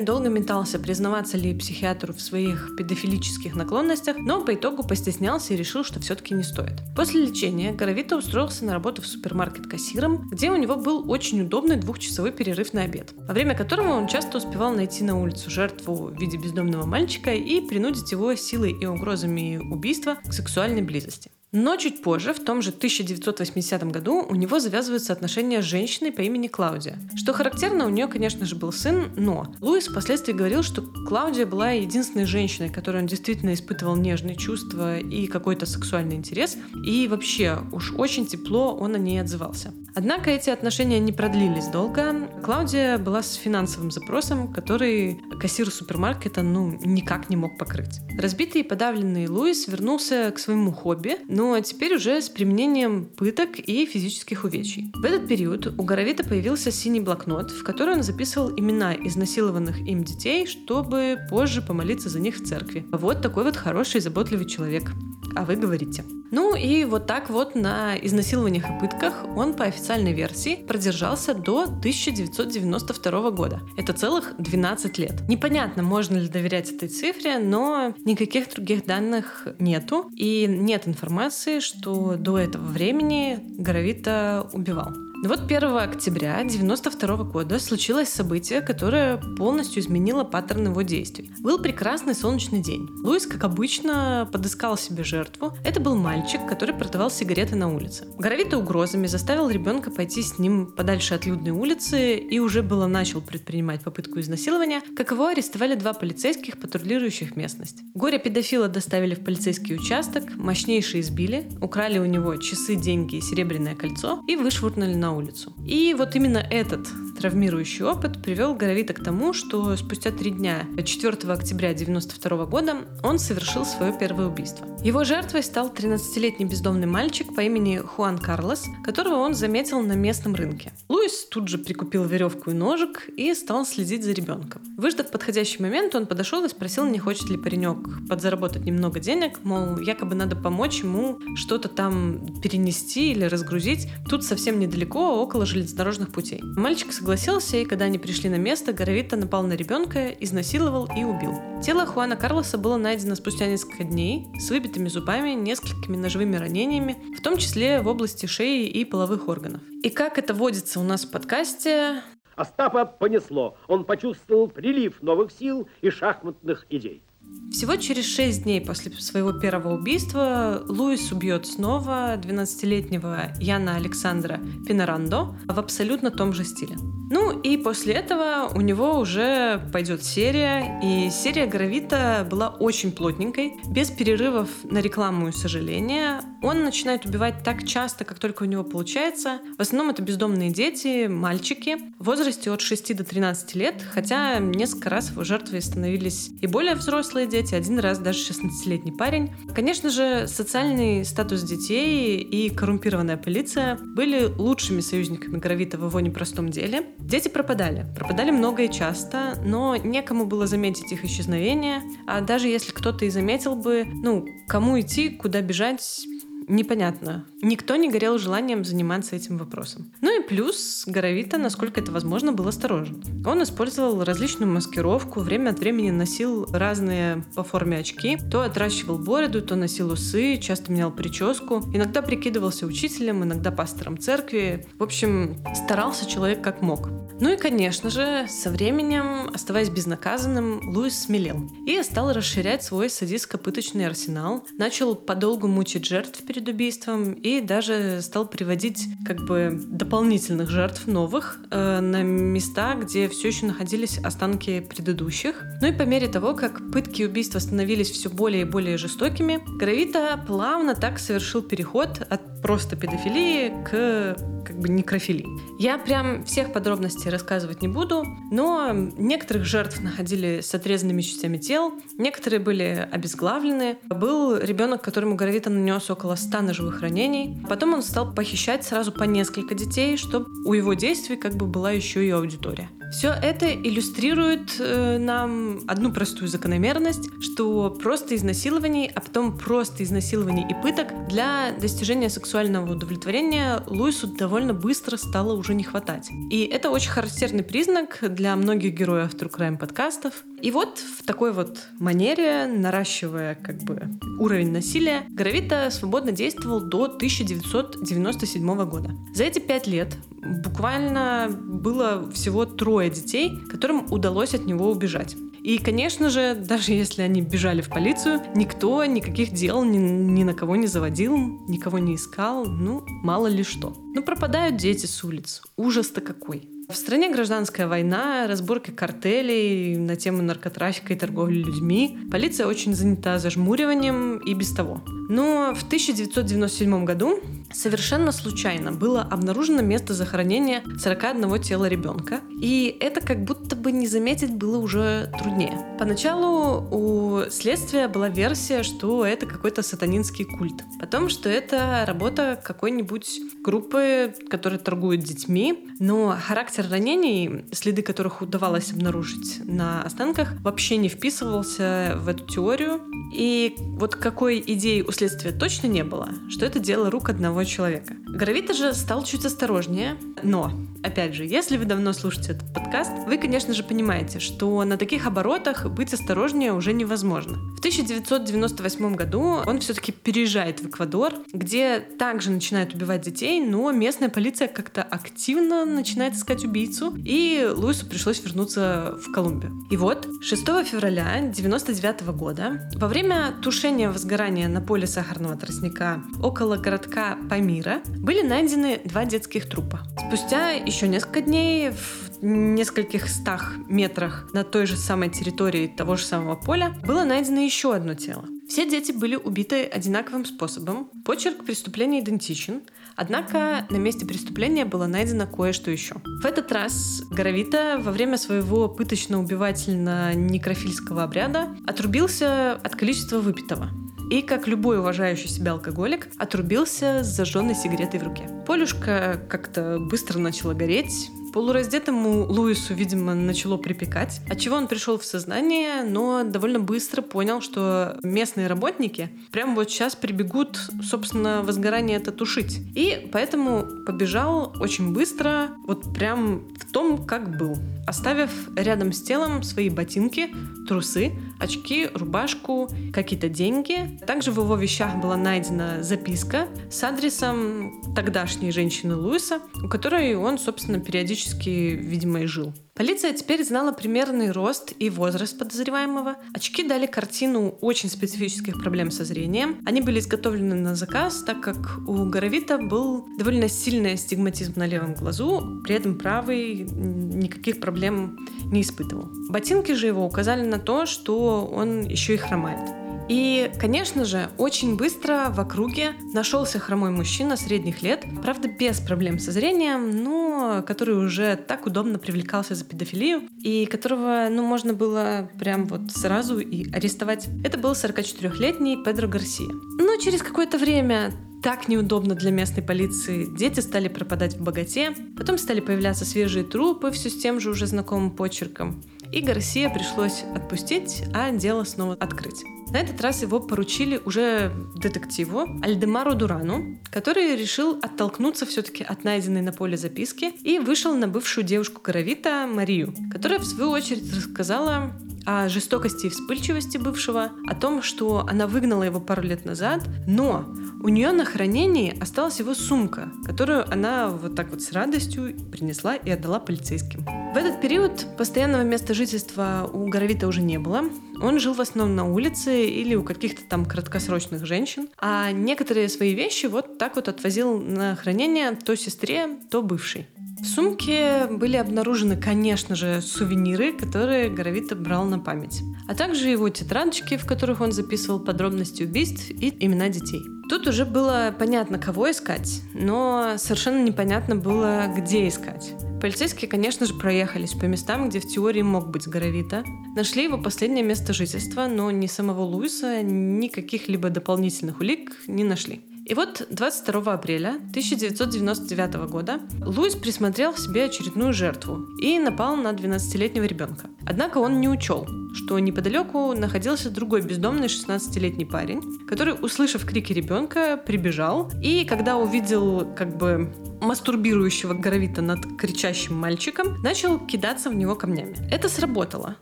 долго 0.06 0.30
метался, 0.30 0.80
признаваться 0.80 1.38
ли 1.38 1.54
психиатру 1.54 2.14
в 2.14 2.22
своих 2.22 2.76
педофилических 2.78 3.56
наклонностях, 3.56 4.16
но 4.18 4.42
по 4.42 4.54
итогу 4.54 4.84
постеснялся 4.84 5.54
и 5.54 5.58
решил, 5.58 5.84
что 5.84 6.00
все-таки 6.00 6.34
не 6.34 6.44
стоит. 6.44 6.82
После 6.96 7.26
лечения 7.26 7.74
Горовито 7.74 8.16
устроился 8.16 8.64
на 8.64 8.72
работу 8.72 9.02
в 9.02 9.06
супермаркет 9.06 9.68
кассиром, 9.68 10.30
где 10.30 10.50
у 10.50 10.56
него 10.56 10.78
был 10.78 11.12
очень 11.12 11.42
удобный 11.42 11.76
двухчасовой 11.76 12.32
перерыв 12.32 12.72
на 12.72 12.84
обед, 12.84 13.14
во 13.18 13.34
время 13.34 13.54
которого 13.54 13.90
он 13.90 14.08
часто 14.08 14.38
успевал 14.38 14.74
найти 14.74 15.04
на 15.04 15.22
улицу 15.22 15.50
жертву 15.50 16.08
в 16.08 16.18
виде 16.18 16.38
бездомного 16.38 16.86
мальчика 16.86 17.34
и 17.34 17.60
принудить 17.60 18.14
его 18.14 18.34
силой 18.36 18.72
и 18.72 18.86
угрозами 18.86 19.58
убийства 19.58 20.16
к 20.26 20.32
сексуальной 20.32 20.84
близости. 20.84 21.32
Но 21.54 21.78
чуть 21.78 22.02
позже, 22.02 22.34
в 22.34 22.40
том 22.40 22.64
же 22.64 22.72
1980 22.72 23.84
году, 23.92 24.26
у 24.28 24.34
него 24.34 24.60
завязываются 24.60 25.14
отношения 25.14 25.62
с 25.62 25.66
женщиной 25.66 26.12
по 26.12 26.22
имени 26.22 26.48
Клаудия. 26.48 26.98
Что 27.16 27.32
характерно, 27.32 27.86
у 27.86 27.90
нее, 27.90 28.08
конечно 28.08 28.48
же, 28.48 28.56
был 28.56 28.72
сын, 28.72 29.12
но 29.16 29.54
Луис 29.62 29.88
впоследствии 29.88 30.34
говорил, 30.34 30.64
что 30.64 30.82
Клаудия 30.82 31.46
была 31.46 31.70
единственной 31.70 32.26
женщиной, 32.26 32.70
которой 32.70 33.04
он 33.04 33.08
действительно 33.08 33.54
испытывал 33.54 33.96
нежные 33.96 34.36
чувства 34.36 34.98
и 34.98 35.28
какой-то 35.28 35.68
сексуальный 35.68 36.16
интерес, 36.16 36.58
и 36.84 37.08
вообще 37.08 37.60
уж 37.72 37.94
очень 37.94 38.26
тепло 38.26 38.74
он 38.74 38.96
о 38.96 38.98
ней 38.98 39.22
отзывался. 39.22 39.76
Однако 39.96 40.32
эти 40.32 40.50
отношения 40.50 41.00
не 41.00 41.12
продлились 41.12 41.68
долго. 41.68 42.28
Клаудия 42.44 42.98
была 42.98 43.22
с 43.22 43.36
финансовым 43.36 43.92
запросом, 43.92 44.52
который 44.52 45.22
кассир 45.40 45.70
супермаркета 45.70 46.42
ну 46.42 46.80
никак 46.84 47.30
не 47.30 47.36
мог 47.36 47.60
покрыть. 47.60 48.00
Разбитый 48.18 48.62
и 48.62 48.64
подавленный 48.64 49.28
Луис 49.28 49.68
вернулся 49.68 50.32
к 50.32 50.40
своему 50.40 50.72
хобби, 50.72 51.18
но 51.28 51.43
теперь 51.64 51.96
уже 51.96 52.22
с 52.22 52.30
применением 52.30 53.06
пыток 53.06 53.60
и 53.60 53.86
физических 53.86 54.44
увечий. 54.44 54.92
В 54.96 55.04
этот 55.04 55.28
период 55.28 55.68
у 55.68 55.84
Горовита 55.84 56.24
появился 56.24 56.72
синий 56.72 57.00
блокнот, 57.00 57.52
в 57.52 57.64
который 57.64 57.96
он 57.96 58.04
записывал 58.04 58.52
имена 58.58 58.96
изнасилованных 58.96 59.80
им 59.82 60.04
детей, 60.04 60.46
чтобы 60.46 61.20
позже 61.30 61.62
помолиться 61.62 62.10
за 62.10 62.20
них 62.20 62.38
в 62.38 62.46
церкви. 62.46 62.86
Вот 62.92 63.22
такой 63.22 63.44
вот 63.44 63.56
хороший 63.56 63.98
и 63.98 64.02
заботливый 64.02 64.48
человек. 64.48 64.92
А 65.36 65.46
вы 65.46 65.56
говорите. 65.56 66.04
Ну 66.34 66.56
и 66.56 66.84
вот 66.84 67.06
так 67.06 67.30
вот 67.30 67.54
на 67.54 67.96
изнасилованиях 67.96 68.66
и 68.68 68.80
пытках 68.80 69.24
он 69.36 69.54
по 69.54 69.66
официальной 69.66 70.14
версии 70.14 70.56
продержался 70.56 71.36
до 71.36 71.66
1992 71.66 73.30
года. 73.30 73.62
Это 73.78 73.94
целых 73.94 74.34
12 74.40 74.98
лет. 74.98 75.30
Непонятно, 75.30 75.84
можно 75.84 76.18
ли 76.18 76.28
доверять 76.28 76.72
этой 76.72 76.90
цифре, 76.90 77.38
но 77.38 77.94
никаких 78.04 78.50
других 78.50 78.84
данных 78.88 79.48
нету. 79.60 80.10
И 80.16 80.48
нет 80.50 80.88
информации, 80.88 81.33
что 81.60 82.16
до 82.16 82.38
этого 82.38 82.66
времени 82.66 83.40
Горовита 83.58 84.48
убивал. 84.54 84.94
Вот 85.26 85.40
1 85.50 85.78
октября 85.78 86.34
1992 86.34 87.24
года 87.24 87.58
случилось 87.58 88.10
событие, 88.10 88.60
которое 88.60 89.16
полностью 89.38 89.82
изменило 89.82 90.26
паттерн 90.26 90.66
его 90.68 90.82
действий. 90.82 91.32
Был 91.40 91.60
прекрасный 91.60 92.14
солнечный 92.14 92.62
день. 92.62 92.90
Луис, 93.06 93.26
как 93.26 93.46
обычно, 93.46 94.28
подыскал 94.34 94.78
себе 94.78 95.06
жертву. 95.06 95.54
Это 95.64 95.80
был 95.80 95.96
мальчик, 95.96 96.46
который 96.46 96.76
продавал 96.76 97.10
сигареты 97.10 97.56
на 97.56 97.74
улице. 97.74 98.06
Горовито 98.18 98.58
угрозами 98.58 99.08
заставил 99.08 99.50
ребенка 99.50 99.92
пойти 99.92 100.22
с 100.22 100.40
ним 100.40 100.74
подальше 100.74 101.14
от 101.14 101.26
людной 101.26 101.52
улицы 101.52 102.18
и 102.18 102.40
уже 102.40 102.62
было 102.62 102.88
начал 102.88 103.22
предпринимать 103.22 103.82
попытку 103.82 104.20
изнасилования, 104.20 104.82
как 104.98 105.12
его 105.12 105.28
арестовали 105.28 105.76
два 105.76 105.94
полицейских, 105.94 106.60
патрулирующих 106.60 107.38
местность. 107.38 107.78
Горе 107.94 108.20
педофила 108.20 108.68
доставили 108.68 109.16
в 109.16 109.24
полицейский 109.24 109.76
участок, 109.76 110.36
мощнейшие 110.36 111.00
избили, 111.00 111.50
украли 111.62 111.98
у 112.00 112.06
него 112.06 112.36
часы, 112.36 112.76
деньги 112.76 113.16
и 113.16 113.22
серебряное 113.22 113.76
кольцо 113.76 114.22
и 114.28 114.36
вышвырнули 114.36 114.94
на 114.94 115.13
улицу. 115.14 115.54
И 115.66 115.94
вот 115.98 116.16
именно 116.16 116.40
этот 116.40 116.88
травмирующий 117.20 117.86
опыт 117.86 118.22
привел 118.22 118.56
Горовита 118.56 118.94
к 118.94 119.04
тому, 119.04 119.34
что 119.34 119.76
спустя 119.78 120.12
три 120.12 120.32
дня, 120.32 120.66
4 120.76 121.14
октября 121.32 121.70
1992 121.70 122.46
года, 122.46 122.76
он 123.04 123.20
совершил 123.20 123.66
свое 123.66 123.94
первое 123.98 124.28
убийство. 124.28 124.68
Его 124.84 125.04
жертвой 125.04 125.44
стал 125.44 125.70
13-летний 125.70 126.46
бездомный 126.46 126.88
мальчик 126.88 127.34
по 127.34 127.42
имени 127.42 127.78
Хуан 127.78 128.18
Карлос, 128.18 128.66
которого 128.84 129.16
он 129.16 129.34
заметил 129.34 129.82
на 129.82 129.94
местном 129.94 130.36
рынке. 130.36 130.74
Луис 130.90 131.26
тут 131.30 131.48
же 131.48 131.58
прикупил 131.58 132.04
веревку 132.04 132.52
и 132.52 132.54
ножик 132.54 133.08
и 133.16 133.34
стал 133.34 133.66
следить 133.66 134.04
за 134.04 134.12
ребенком. 134.12 134.62
Выждав 134.78 135.10
подходящий 135.10 135.62
момент, 135.62 135.96
он 135.96 136.06
подошел 136.06 136.44
и 136.44 136.50
спросил, 136.50 136.86
не 136.86 137.00
хочет 137.00 137.30
ли 137.30 137.38
паренек 137.38 137.78
подзаработать 138.10 138.66
немного 138.66 139.00
денег, 139.00 139.40
мол, 139.44 139.78
якобы 139.78 140.16
надо 140.16 140.36
помочь 140.36 140.82
ему 140.82 141.20
что-то 141.36 141.70
там 141.70 142.42
перенести 142.42 143.12
или 143.12 143.26
разгрузить. 143.26 143.88
Тут 144.10 144.24
совсем 144.24 144.60
недалеко, 144.60 145.03
около 145.04 145.46
железнодорожных 145.46 146.12
путей. 146.12 146.42
Мальчик 146.42 146.94
согласился, 146.94 147.58
и 147.58 147.66
когда 147.66 147.86
они 147.86 148.00
пришли 148.00 148.30
на 148.30 148.38
место, 148.38 148.74
Горовита 148.74 149.16
напал 149.16 149.44
на 149.44 149.54
ребенка, 149.54 150.10
изнасиловал 150.10 150.90
и 150.96 151.04
убил. 151.04 151.34
Тело 151.62 151.86
Хуана 151.86 152.16
Карлоса 152.16 152.58
было 152.58 152.78
найдено 152.78 153.16
спустя 153.16 153.48
несколько 153.48 153.84
дней 153.84 154.26
с 154.40 154.50
выбитыми 154.50 154.88
зубами, 154.88 155.32
несколькими 155.32 155.98
ножевыми 155.98 156.36
ранениями, 156.36 156.98
в 157.18 157.22
том 157.22 157.38
числе 157.38 157.82
в 157.82 157.88
области 157.88 158.26
шеи 158.26 158.68
и 158.68 158.86
половых 158.86 159.28
органов. 159.28 159.62
И 159.84 159.90
как 159.90 160.18
это 160.18 160.34
водится 160.34 160.80
у 160.80 160.84
нас 160.84 161.06
в 161.06 161.12
подкасте, 161.12 162.02
Остапа 162.36 162.86
понесло. 162.86 163.56
Он 163.68 163.86
почувствовал 163.86 164.48
прилив 164.48 165.02
новых 165.02 165.32
сил 165.32 165.68
и 165.82 165.90
шахматных 165.90 166.66
идей. 166.70 167.04
Всего 167.54 167.76
через 167.76 168.06
шесть 168.06 168.44
дней 168.44 168.60
после 168.60 168.92
своего 168.94 169.32
первого 169.32 169.76
убийства 169.76 170.64
Луис 170.68 171.12
убьет 171.12 171.46
снова 171.46 172.18
12-летнего 172.18 173.32
Яна 173.40 173.76
Александра 173.76 174.40
Пинарандо 174.68 175.36
в 175.46 175.60
абсолютно 175.60 176.10
том 176.10 176.34
же 176.34 176.46
стиле. 176.46 176.76
Ну 177.12 177.40
и 177.42 177.58
после 177.58 177.94
этого 177.94 178.52
у 178.56 178.62
него 178.62 178.98
уже 178.98 179.70
пойдет 179.72 180.04
серия, 180.04 180.80
и 180.84 181.12
серия 181.12 181.46
Гравита 181.46 182.28
была 182.28 182.50
очень 182.50 182.92
плотненькой, 182.92 183.54
без 183.68 183.92
перерывов 183.92 184.50
на 184.64 184.80
рекламу 184.80 185.28
и 185.28 185.32
сожаление. 185.32 186.22
Он 186.44 186.66
начинает 186.66 187.06
убивать 187.06 187.36
так 187.44 187.66
часто, 187.66 188.04
как 188.04 188.20
только 188.20 188.44
у 188.44 188.46
него 188.46 188.66
получается. 188.66 189.40
В 189.58 189.62
основном 189.62 189.92
это 189.92 190.02
бездомные 190.02 190.52
дети, 190.52 191.08
мальчики 191.08 191.78
в 192.00 192.04
возрасте 192.04 192.52
от 192.52 192.60
6 192.60 192.98
до 192.98 193.06
13 193.06 193.56
лет, 193.56 193.82
хотя 193.94 194.40
несколько 194.40 194.90
раз 194.90 195.10
его 195.10 195.24
жертвой 195.24 195.62
становились 195.62 196.32
и 196.42 196.48
более 196.48 196.76
взрослые 196.76 197.28
дети, 197.28 197.56
один 197.56 197.80
раз 197.80 197.98
даже 197.98 198.20
16-летний 198.20 198.92
парень. 198.92 199.32
Конечно 199.56 199.90
же, 199.90 200.28
социальный 200.28 201.06
статус 201.06 201.44
детей 201.44 202.18
и 202.18 202.50
коррумпированная 202.50 203.16
полиция 203.16 203.80
были 203.82 204.26
лучшими 204.26 204.82
союзниками 204.82 205.38
Гравита 205.38 205.78
в 205.78 205.86
его 205.88 206.00
непростом 206.02 206.50
деле. 206.50 206.88
Дети 207.00 207.30
пропадали. 207.30 207.86
Пропадали 207.96 208.32
много 208.32 208.64
и 208.64 208.72
часто, 208.72 209.42
но 209.46 209.78
некому 209.78 210.26
было 210.26 210.46
заметить 210.46 210.92
их 210.92 211.06
исчезновение. 211.06 211.82
А 212.06 212.20
даже 212.20 212.50
если 212.50 212.74
кто-то 212.74 213.06
и 213.06 213.10
заметил 213.10 213.56
бы, 213.56 213.86
ну, 213.86 214.26
кому 214.50 214.78
идти, 214.78 215.10
куда 215.10 215.40
бежать, 215.40 216.06
непонятно. 216.48 217.26
Никто 217.42 217.76
не 217.76 217.90
горел 217.90 218.18
желанием 218.18 218.64
заниматься 218.64 219.16
этим 219.16 219.38
вопросом. 219.38 219.92
Ну 220.02 220.20
и 220.20 220.26
плюс 220.26 220.84
Горовита, 220.88 221.38
насколько 221.38 221.82
это 221.82 221.92
возможно, 221.92 222.32
был 222.32 222.48
осторожен. 222.48 223.04
Он 223.26 223.44
использовал 223.44 224.04
различную 224.04 224.52
маскировку, 224.52 225.20
время 225.20 225.52
от 225.52 225.60
времени 225.60 225.92
носил 225.92 226.46
разные 226.54 227.24
по 227.36 227.44
форме 227.44 227.78
очки, 227.78 228.18
то 228.32 228.42
отращивал 228.42 228.98
бороду, 228.98 229.42
то 229.42 229.56
носил 229.56 229.92
усы, 229.92 230.38
часто 230.38 230.72
менял 230.72 230.92
прическу, 230.92 231.64
иногда 231.74 232.02
прикидывался 232.02 232.66
учителем, 232.66 233.24
иногда 233.24 233.52
пастором 233.52 233.98
церкви. 233.98 234.66
В 234.78 234.84
общем, 234.84 235.38
старался 235.56 236.10
человек 236.10 236.42
как 236.42 236.62
мог. 236.62 236.90
Ну 237.20 237.32
и, 237.32 237.38
конечно 237.38 237.90
же, 237.90 238.26
со 238.28 238.50
временем, 238.50 239.30
оставаясь 239.34 239.70
безнаказанным, 239.70 240.60
Луис 240.76 241.04
смелел 241.04 241.50
и 241.66 241.82
стал 241.84 242.12
расширять 242.12 242.64
свой 242.64 242.88
садистско-пыточный 242.88 243.86
арсенал, 243.86 244.46
начал 244.58 244.96
подолгу 244.96 245.48
мучить 245.48 245.86
жертв 245.86 246.22
перед 246.34 246.48
убийством 246.48 247.14
и 247.14 247.42
даже 247.42 248.02
стал 248.02 248.28
приводить 248.28 248.88
как 249.06 249.24
бы 249.26 249.60
дополнительных 249.68 250.50
жертв 250.50 250.88
новых 250.88 251.38
э, 251.52 251.80
на 251.80 252.02
места, 252.02 252.74
где 252.74 253.08
все 253.08 253.28
еще 253.28 253.46
находились 253.46 254.00
останки 254.00 254.60
предыдущих. 254.62 255.44
Ну 255.62 255.68
и 255.68 255.72
по 255.72 255.84
мере 255.84 256.08
того, 256.08 256.34
как 256.34 256.72
пытки 256.72 257.04
и 257.04 257.06
убийства 257.06 257.38
становились 257.38 257.92
все 257.92 258.10
более 258.10 258.42
и 258.42 258.46
более 258.46 258.78
жестокими, 258.78 259.42
Гравита 259.60 260.20
плавно 260.26 260.74
так 260.74 260.98
совершил 260.98 261.44
переход 261.44 262.02
от 262.10 262.42
просто 262.42 262.76
педофилии 262.76 263.54
к 263.64 264.16
как 264.46 264.60
бы 264.60 264.68
некрофилии. 264.70 265.26
Я 265.58 265.78
прям 265.78 266.26
всех 266.26 266.52
подробностей 266.52 267.10
рассказывать 267.10 267.62
не 267.62 267.70
буду, 267.70 268.04
но 268.32 268.72
некоторых 268.98 269.46
жертв 269.46 269.82
находили 269.82 270.42
с 270.42 270.54
отрезанными 270.54 271.02
частями 271.02 271.38
тел, 271.38 271.74
некоторые 271.98 272.40
были 272.40 272.88
обезглавлены. 272.92 273.78
Был 273.86 274.38
ребенок, 274.38 274.82
которому 274.82 275.16
Горовита 275.16 275.50
нанес 275.50 275.90
около 275.90 276.16
100 276.24 276.42
ножевых 276.42 276.82
ранений. 276.82 277.38
Потом 277.48 277.74
он 277.74 277.84
стал 277.84 278.14
похищать 278.14 278.64
сразу 278.64 278.92
по 278.92 279.04
несколько 279.04 279.56
детей, 279.56 279.98
чтобы 279.98 280.28
у 280.46 280.54
его 280.54 280.74
действий 280.74 281.18
как 281.18 281.36
бы 281.36 281.46
была 281.46 281.72
еще 281.72 282.06
и 282.06 282.10
аудитория. 282.10 282.70
Все 282.94 283.10
это 283.10 283.52
иллюстрирует 283.52 284.58
э, 284.60 285.00
нам 285.00 285.62
одну 285.68 285.92
простую 285.92 286.28
закономерность, 286.28 287.10
что 287.22 287.72
просто 287.72 288.16
изнасилований, 288.16 288.90
а 288.94 289.02
потом 289.02 289.36
просто 289.36 289.84
изнасилований 289.84 290.46
и 290.48 290.54
пыток 290.62 291.08
для 291.08 291.54
достижения 291.60 292.12
сексуального 292.12 292.72
удовлетворения 292.72 293.64
Луису 293.66 294.06
довольно 294.06 294.54
быстро 294.54 294.98
стало 294.98 295.34
уже 295.34 295.56
не 295.56 295.64
хватать. 295.64 296.12
И 296.30 296.44
это 296.44 296.70
очень 296.70 296.92
характерный 296.92 297.44
признак 297.44 297.98
для 298.02 298.36
многих 298.36 298.76
героев 298.76 299.16
True 299.16 299.32
Crime 299.32 299.58
подкастов. 299.58 300.24
И 300.40 300.52
вот 300.52 300.78
в 300.78 301.04
такой 301.04 301.34
вот 301.34 301.66
манере, 301.80 302.46
наращивая 302.46 303.34
как 303.34 303.64
бы 303.64 303.90
уровень 304.20 304.52
насилия, 304.52 305.06
Гравита 305.10 305.72
свободно 305.72 306.12
действовал 306.12 306.62
до 306.62 306.84
1997 306.84 308.70
года. 308.70 308.92
За 309.16 309.24
эти 309.24 309.40
пять 309.40 309.66
лет 309.66 309.98
буквально 310.26 311.30
было 311.30 312.10
всего 312.12 312.46
трое 312.46 312.90
детей, 312.90 313.32
которым 313.50 313.92
удалось 313.92 314.34
от 314.34 314.46
него 314.46 314.70
убежать. 314.70 315.16
И, 315.44 315.58
конечно 315.58 316.10
же, 316.10 316.36
даже 316.36 316.72
если 316.72 317.02
они 317.02 317.22
бежали 317.22 317.62
в 317.62 317.70
полицию, 317.70 318.22
никто 318.34 318.86
никаких 318.86 319.34
дел 319.34 319.66
ни, 319.66 319.78
ни 319.78 320.24
на 320.24 320.34
кого 320.34 320.56
не 320.56 320.68
заводил, 320.68 321.18
никого 321.50 321.80
не 321.80 321.96
искал, 321.96 322.46
ну, 322.46 322.86
мало 323.04 323.28
ли 323.28 323.44
что. 323.44 323.76
Ну, 323.94 324.02
пропадают 324.04 324.56
дети 324.56 324.86
с 324.86 325.04
улиц. 325.04 325.42
Ужас-то 325.58 326.00
какой. 326.00 326.48
В 326.70 326.76
стране 326.76 327.12
гражданская 327.12 327.68
война, 327.68 328.26
разборки 328.26 328.72
картелей 328.72 329.76
на 329.76 329.98
тему 329.98 330.22
наркотрафика 330.22 330.94
и 330.94 330.98
торговли 330.98 331.40
людьми. 331.40 332.00
Полиция 332.10 332.48
очень 332.48 332.74
занята 332.74 333.20
зажмуриванием 333.20 334.20
и 334.20 334.34
без 334.34 334.54
того. 334.54 334.82
Но 335.10 335.54
в 335.54 335.64
1997 335.64 336.86
году 336.86 337.20
совершенно 337.54 338.12
случайно 338.12 338.72
было 338.72 339.02
обнаружено 339.02 339.62
место 339.62 339.94
захоронения 339.94 340.64
41 340.80 341.42
тела 341.42 341.66
ребенка. 341.66 342.22
И 342.42 342.76
это 342.80 343.02
как 343.02 343.24
будто 343.24 343.56
бы 343.56 343.72
не 343.72 343.88
заметить 343.88 344.32
было 344.32 344.58
уже 344.58 345.12
труднее. 345.20 345.58
Поначалу 345.80 346.68
у 346.72 347.30
следствия 347.30 347.88
была 347.88 348.10
версия, 348.10 348.64
что 348.64 349.06
это 349.06 349.26
какой-то 349.26 349.62
сатанинский 349.62 350.26
культ. 350.26 350.64
Потом, 350.80 351.10
что 351.10 351.30
это 351.30 351.84
работа 351.88 352.40
какой-нибудь 352.44 353.20
группы, 353.44 354.14
которая 354.30 354.60
торгует 354.60 355.02
детьми. 355.02 355.68
Но 355.80 356.18
характер 356.20 356.68
ранений, 356.70 357.46
следы 357.52 357.82
которых 357.82 358.22
удавалось 358.22 358.72
обнаружить 358.72 359.42
на 359.46 359.84
останках, 359.84 360.34
вообще 360.42 360.78
не 360.78 360.90
вписывался 360.90 361.94
в 361.98 362.08
эту 362.10 362.26
теорию. 362.26 362.82
И 363.14 363.56
вот 363.58 363.96
какой 363.96 364.44
идеи 364.46 364.82
у 364.82 364.92
следствия 364.92 365.32
точно 365.32 365.68
не 365.68 365.84
было, 365.84 366.10
что 366.30 366.46
это 366.46 366.60
дело 366.60 366.90
рук 366.90 367.10
одного 367.10 367.43
человека. 367.46 367.96
Гравита 368.08 368.54
же 368.54 368.74
стал 368.74 369.04
чуть 369.04 369.26
осторожнее, 369.26 369.98
но, 370.22 370.52
опять 370.84 371.14
же, 371.14 371.26
если 371.26 371.58
вы 371.58 371.66
давно 371.66 371.94
слушаете 371.94 372.34
этот 372.34 372.54
подкаст, 372.54 372.92
вы, 373.08 373.18
конечно 373.18 373.54
же, 373.54 373.64
понимаете, 373.64 374.20
что 374.20 374.64
на 374.64 374.78
таких 374.78 375.06
оборотах 375.08 375.66
быть 375.70 375.94
осторожнее 375.94 376.54
уже 376.54 376.74
невозможно. 376.74 377.38
В 377.56 377.60
1998 377.60 378.96
году 378.96 379.42
он 379.46 379.60
все-таки 379.60 379.92
переезжает 379.92 380.62
в 380.62 380.68
Эквадор, 380.68 381.14
где 381.32 381.80
также 381.80 382.32
начинает 382.32 382.74
убивать 382.74 383.02
детей, 383.02 383.42
но 383.42 383.72
местная 383.72 384.10
полиция 384.10 384.48
как-то 384.48 384.84
активно 384.84 385.66
начинает 385.66 386.14
искать 386.14 386.44
убийцу, 386.44 386.94
и 387.04 387.50
Луису 387.54 387.86
пришлось 387.86 388.24
вернуться 388.24 388.98
в 389.02 389.12
Колумбию. 389.12 389.52
И 389.70 389.78
вот 389.78 390.08
6 390.22 390.42
февраля 390.66 391.08
1999 391.08 392.02
года 392.16 392.70
во 392.76 392.88
время 392.88 393.34
тушения 393.42 393.90
возгорания 393.90 394.48
на 394.48 394.62
поле 394.62 394.88
сахарного 394.88 395.36
тростника 395.36 396.04
около 396.22 396.58
городка 396.58 397.18
Памира 397.30 397.82
были 397.98 398.22
найдены 398.22 398.80
два 398.84 399.06
детских 399.06 399.50
трупа. 399.50 399.80
Спустя 400.08 400.52
еще 400.52 400.88
несколько 400.88 401.22
дней 401.22 401.72
в 401.72 402.14
нескольких 402.24 403.10
стах 403.10 403.56
метрах 403.68 404.30
на 404.34 404.44
той 404.44 404.66
же 404.66 404.76
самой 404.78 405.10
территории 405.10 405.68
того 405.68 405.98
же 405.98 406.06
самого 406.06 406.36
поля 406.36 406.76
было 406.86 407.04
найдено 407.04 407.42
еще 407.42 407.74
одно 407.74 407.96
тело. 407.96 408.26
Все 408.48 408.70
дети 408.70 408.92
были 408.92 409.16
убиты 409.16 409.64
одинаковым 409.66 410.26
способом. 410.26 410.92
Почерк 411.06 411.44
преступления 411.44 412.02
идентичен, 412.02 412.62
однако 412.96 413.66
на 413.70 413.78
месте 413.78 414.06
преступления 414.06 414.66
было 414.66 414.86
найдено 414.86 415.26
кое-что 415.28 415.72
еще. 415.72 415.96
В 416.22 416.26
этот 416.26 416.52
раз 416.52 417.02
Горовита 417.10 417.80
во 417.82 417.92
время 417.92 418.18
своего 418.18 418.68
пыточно-убивательно-некрофильского 418.68 421.04
обряда 421.04 421.56
отрубился 421.66 422.54
от 422.54 422.76
количества 422.76 423.20
выпитого 423.20 423.70
и, 424.10 424.22
как 424.22 424.48
любой 424.48 424.80
уважающий 424.80 425.30
себя 425.30 425.54
алкоголик, 425.54 426.08
отрубился 426.18 427.04
с 427.04 427.08
зажженной 427.08 427.56
сигаретой 427.56 428.00
в 428.00 428.04
руке. 428.04 428.30
Полюшка 428.46 429.20
как-то 429.30 429.78
быстро 429.80 430.20
начала 430.20 430.54
гореть, 430.54 431.10
Полураздетому 431.34 432.28
Луису, 432.32 432.76
видимо, 432.76 433.16
начало 433.16 433.58
припекать, 433.58 434.22
от 434.30 434.40
чего 434.40 434.56
он 434.56 434.68
пришел 434.68 435.00
в 435.00 435.04
сознание, 435.04 435.82
но 435.84 436.24
довольно 436.24 436.60
быстро 436.60 437.02
понял, 437.02 437.42
что 437.42 437.98
местные 438.04 438.46
работники 438.46 439.10
прямо 439.32 439.56
вот 439.56 439.72
сейчас 439.72 439.96
прибегут, 439.96 440.60
собственно, 440.84 441.42
возгорание 441.42 441.98
это 441.98 442.12
тушить. 442.12 442.60
И 442.76 443.10
поэтому 443.12 443.66
побежал 443.84 444.54
очень 444.60 444.94
быстро, 444.94 445.50
вот 445.66 445.92
прям 445.96 446.50
в 446.56 446.72
том, 446.72 447.04
как 447.04 447.36
был, 447.36 447.58
оставив 447.88 448.30
рядом 448.56 448.94
с 448.94 449.02
телом 449.02 449.42
свои 449.42 449.72
ботинки, 449.72 450.30
трусы, 450.68 451.14
очки, 451.40 451.90
рубашку, 451.94 452.70
какие-то 452.92 453.30
деньги. 453.30 454.00
Также 454.06 454.32
в 454.32 454.40
его 454.40 454.56
вещах 454.56 454.98
была 454.98 455.18
найдена 455.18 455.84
записка 455.84 456.48
с 456.70 456.84
адресом 456.84 457.82
тогдашней 457.96 458.52
женщины 458.52 458.96
Луиса, 458.96 459.40
у 459.64 459.68
которой 459.68 460.16
он, 460.16 460.38
собственно, 460.38 460.80
периодически 460.80 461.50
видимо, 461.50 462.22
и 462.22 462.26
жил. 462.26 462.54
Полиция 462.76 463.14
теперь 463.14 463.44
знала 463.44 463.72
примерный 463.72 464.32
рост 464.32 464.74
и 464.80 464.90
возраст 464.90 465.38
подозреваемого. 465.38 466.16
Очки 466.34 466.68
дали 466.68 466.88
картину 466.88 467.56
очень 467.62 467.88
специфических 467.88 468.60
проблем 468.60 468.90
со 468.90 469.06
зрением. 469.06 469.62
Они 469.64 469.80
были 469.80 470.00
изготовлены 470.00 470.56
на 470.56 470.74
заказ, 470.74 471.24
так 471.24 471.40
как 471.40 471.58
у 471.88 472.06
Горовита 472.06 472.58
был 472.58 473.08
довольно 473.20 473.48
сильный 473.48 473.94
астигматизм 473.94 474.54
на 474.56 474.66
левом 474.66 474.96
глазу, 474.96 475.62
при 475.64 475.76
этом 475.76 476.00
правый 476.00 476.64
никаких 476.64 477.60
проблем 477.60 478.28
не 478.46 478.62
испытывал. 478.62 479.08
Ботинки 479.30 479.74
же 479.74 479.86
его 479.86 480.04
указали 480.04 480.42
на 480.44 480.58
то, 480.58 480.88
что 480.88 481.46
он 481.46 481.84
еще 481.84 482.16
и 482.16 482.18
хромает. 482.18 482.83
И, 483.10 483.52
конечно 483.60 484.06
же, 484.06 484.30
очень 484.38 484.78
быстро 484.78 485.28
в 485.30 485.40
округе 485.40 485.94
нашелся 486.14 486.60
хромой 486.60 486.92
мужчина 486.92 487.36
средних 487.36 487.82
лет, 487.82 488.06
правда, 488.22 488.48
без 488.48 488.80
проблем 488.80 489.20
со 489.20 489.32
зрением, 489.32 490.04
но 490.04 490.64
который 490.66 490.96
уже 490.96 491.36
так 491.36 491.66
удобно 491.66 492.00
привлекался 492.00 492.56
за 492.56 492.66
педофилию, 492.66 493.24
и 493.42 493.66
которого, 493.66 494.28
ну, 494.32 494.44
можно 494.44 494.74
было 494.74 495.30
прям 495.40 495.66
вот 495.66 495.92
сразу 495.92 496.40
и 496.40 496.72
арестовать. 496.72 497.28
Это 497.44 497.58
был 497.58 497.72
44-летний 497.72 498.84
Педро 498.84 499.08
Гарсия. 499.08 499.50
Но 499.50 499.98
через 499.98 500.22
какое-то 500.22 500.58
время 500.58 501.12
так 501.44 501.68
неудобно 501.68 502.16
для 502.16 502.32
местной 502.32 502.64
полиции. 502.64 503.28
Дети 503.38 503.60
стали 503.60 503.90
пропадать 503.90 504.38
в 504.38 504.42
богате, 504.42 504.96
потом 505.18 505.38
стали 505.38 505.60
появляться 505.60 506.06
свежие 506.06 506.46
трупы, 506.46 506.90
все 506.92 507.10
с 507.10 507.22
тем 507.22 507.42
же 507.42 507.50
уже 507.50 507.68
знакомым 507.68 508.12
почерком. 508.12 508.82
И 509.12 509.22
Гарсия 509.22 509.70
пришлось 509.70 510.24
отпустить, 510.34 511.04
а 511.14 511.32
дело 511.32 511.66
снова 511.66 511.96
открыть. 511.96 512.44
На 512.74 512.78
этот 512.78 513.00
раз 513.02 513.22
его 513.22 513.40
поручили 513.40 514.02
уже 514.04 514.52
детективу 514.76 515.42
Альдемару 515.62 516.16
Дурану, 516.16 516.80
который 516.90 517.36
решил 517.36 517.78
оттолкнуться 517.80 518.48
все-таки 518.48 518.84
от 518.84 519.04
найденной 519.04 519.42
на 519.42 519.54
поле 519.54 519.78
записки 519.78 520.32
и 520.42 520.58
вышел 520.58 520.96
на 520.96 521.08
бывшую 521.08 521.44
девушку 521.44 521.80
Каравита 521.82 522.50
Марию, 522.52 522.92
которая 523.12 523.38
в 523.38 523.46
свою 523.46 523.70
очередь 523.70 524.12
рассказала 524.12 524.92
о 525.24 525.50
жестокости 525.50 526.08
и 526.08 526.10
вспыльчивости 526.10 526.78
бывшего, 526.78 527.32
о 527.48 527.56
том, 527.56 527.84
что 527.84 528.26
она 528.28 528.48
выгнала 528.48 528.82
его 528.82 529.00
пару 529.00 529.22
лет 529.22 529.46
назад, 529.46 529.84
но 530.08 530.44
у 530.82 530.90
нее 530.90 531.12
на 531.12 531.26
хранении 531.26 531.98
осталась 532.02 532.40
его 532.40 532.54
сумка, 532.54 533.12
которую 533.24 533.72
она 533.72 534.10
вот 534.10 534.36
так 534.36 534.50
вот 534.50 534.62
с 534.62 534.72
радостью 534.72 535.34
принесла 535.52 535.96
и 535.96 536.10
отдала 536.10 536.40
полицейским. 536.40 537.06
В 537.34 537.38
этот 537.38 537.62
период 537.62 538.06
постоянного 538.18 538.64
места 538.64 538.94
жительства 538.94 539.70
у 539.72 539.88
Горовита 539.88 540.28
уже 540.28 540.42
не 540.42 540.60
было. 540.60 540.84
Он 541.24 541.40
жил 541.40 541.54
в 541.54 541.62
основном 541.62 541.96
на 541.96 542.04
улице 542.04 542.66
или 542.66 542.96
у 542.96 543.04
каких-то 543.04 543.44
там 543.48 543.66
краткосрочных 543.66 544.46
женщин, 544.46 544.90
а 545.00 545.32
некоторые 545.32 545.88
свои 545.88 546.14
вещи 546.14 546.48
вот 546.48 546.78
так 546.78 546.98
вот 546.98 547.08
отвозил 547.08 547.60
на 547.60 547.96
хранение 547.96 548.52
то 548.52 548.76
сестре, 548.76 549.30
то 549.50 549.62
бывшей. 549.62 550.08
В 550.42 550.46
сумке 550.46 551.28
были 551.32 551.56
обнаружены, 551.56 552.18
конечно 552.18 552.76
же, 552.76 553.02
сувениры, 553.02 553.72
которые 553.72 554.30
Горовита 554.30 554.76
брал 554.76 555.06
на 555.06 555.18
память, 555.18 555.62
а 555.88 555.96
также 555.96 556.28
его 556.28 556.50
тетрадочки, 556.50 557.16
в 557.16 557.26
которых 557.26 557.62
он 557.62 557.72
записывал 557.72 558.20
подробности 558.20 558.84
убийств 558.84 559.30
и 559.30 559.56
имена 559.66 559.88
детей. 559.88 560.33
Тут 560.50 560.68
уже 560.68 560.86
было 560.86 561.34
понятно, 561.38 561.80
кого 561.80 562.12
искать, 562.12 562.62
но 562.74 563.36
совершенно 563.38 563.84
непонятно 563.84 564.36
было, 564.36 564.86
где 564.96 565.28
искать. 565.28 565.74
Полицейские, 566.02 566.50
конечно 566.50 566.86
же, 566.86 566.94
проехались 566.94 567.54
по 567.54 567.64
местам, 567.64 568.10
где 568.10 568.20
в 568.20 568.28
теории 568.28 568.62
мог 568.62 568.90
быть 568.90 569.08
Горовита. 569.08 569.64
Нашли 569.96 570.26
его 570.26 570.38
последнее 570.38 570.84
место 570.84 571.14
жительства, 571.14 571.68
но 571.68 571.92
ни 571.92 572.08
самого 572.08 572.42
Луиса, 572.42 573.02
ни 573.02 573.48
каких-либо 573.48 574.10
дополнительных 574.10 574.82
улик 574.82 575.16
не 575.28 575.46
нашли. 575.46 575.82
И 576.06 576.14
вот 576.14 576.46
22 576.50 577.14
апреля 577.14 577.52
1999 577.70 579.10
года 579.10 579.40
Луис 579.66 579.96
присмотрел 579.96 580.58
себе 580.58 580.84
очередную 580.86 581.32
жертву 581.32 581.88
и 582.02 582.20
напал 582.20 582.58
на 582.58 582.74
12-летнего 582.74 583.46
ребенка. 583.46 583.88
Однако 584.06 584.38
он 584.40 584.60
не 584.60 584.68
учел, 584.68 585.08
что 585.34 585.58
неподалеку 585.60 586.34
находился 586.34 586.90
другой 586.90 587.22
бездомный 587.22 587.68
16-летний 587.68 588.46
парень, 588.46 588.82
который, 589.08 589.34
услышав 589.34 589.86
крики 589.86 590.14
ребенка, 590.14 590.78
прибежал 590.78 591.52
и, 591.62 591.86
когда 591.86 592.18
увидел 592.18 592.94
как 592.96 593.18
бы 593.18 593.54
мастурбирующего 593.82 594.74
Горовита 594.74 595.22
над 595.22 595.58
кричащим 595.58 596.16
мальчиком, 596.16 596.82
начал 596.82 597.20
кидаться 597.20 597.70
в 597.70 597.76
него 597.76 597.96
камнями. 597.96 598.36
Это 598.52 598.70
сработало. 598.70 599.38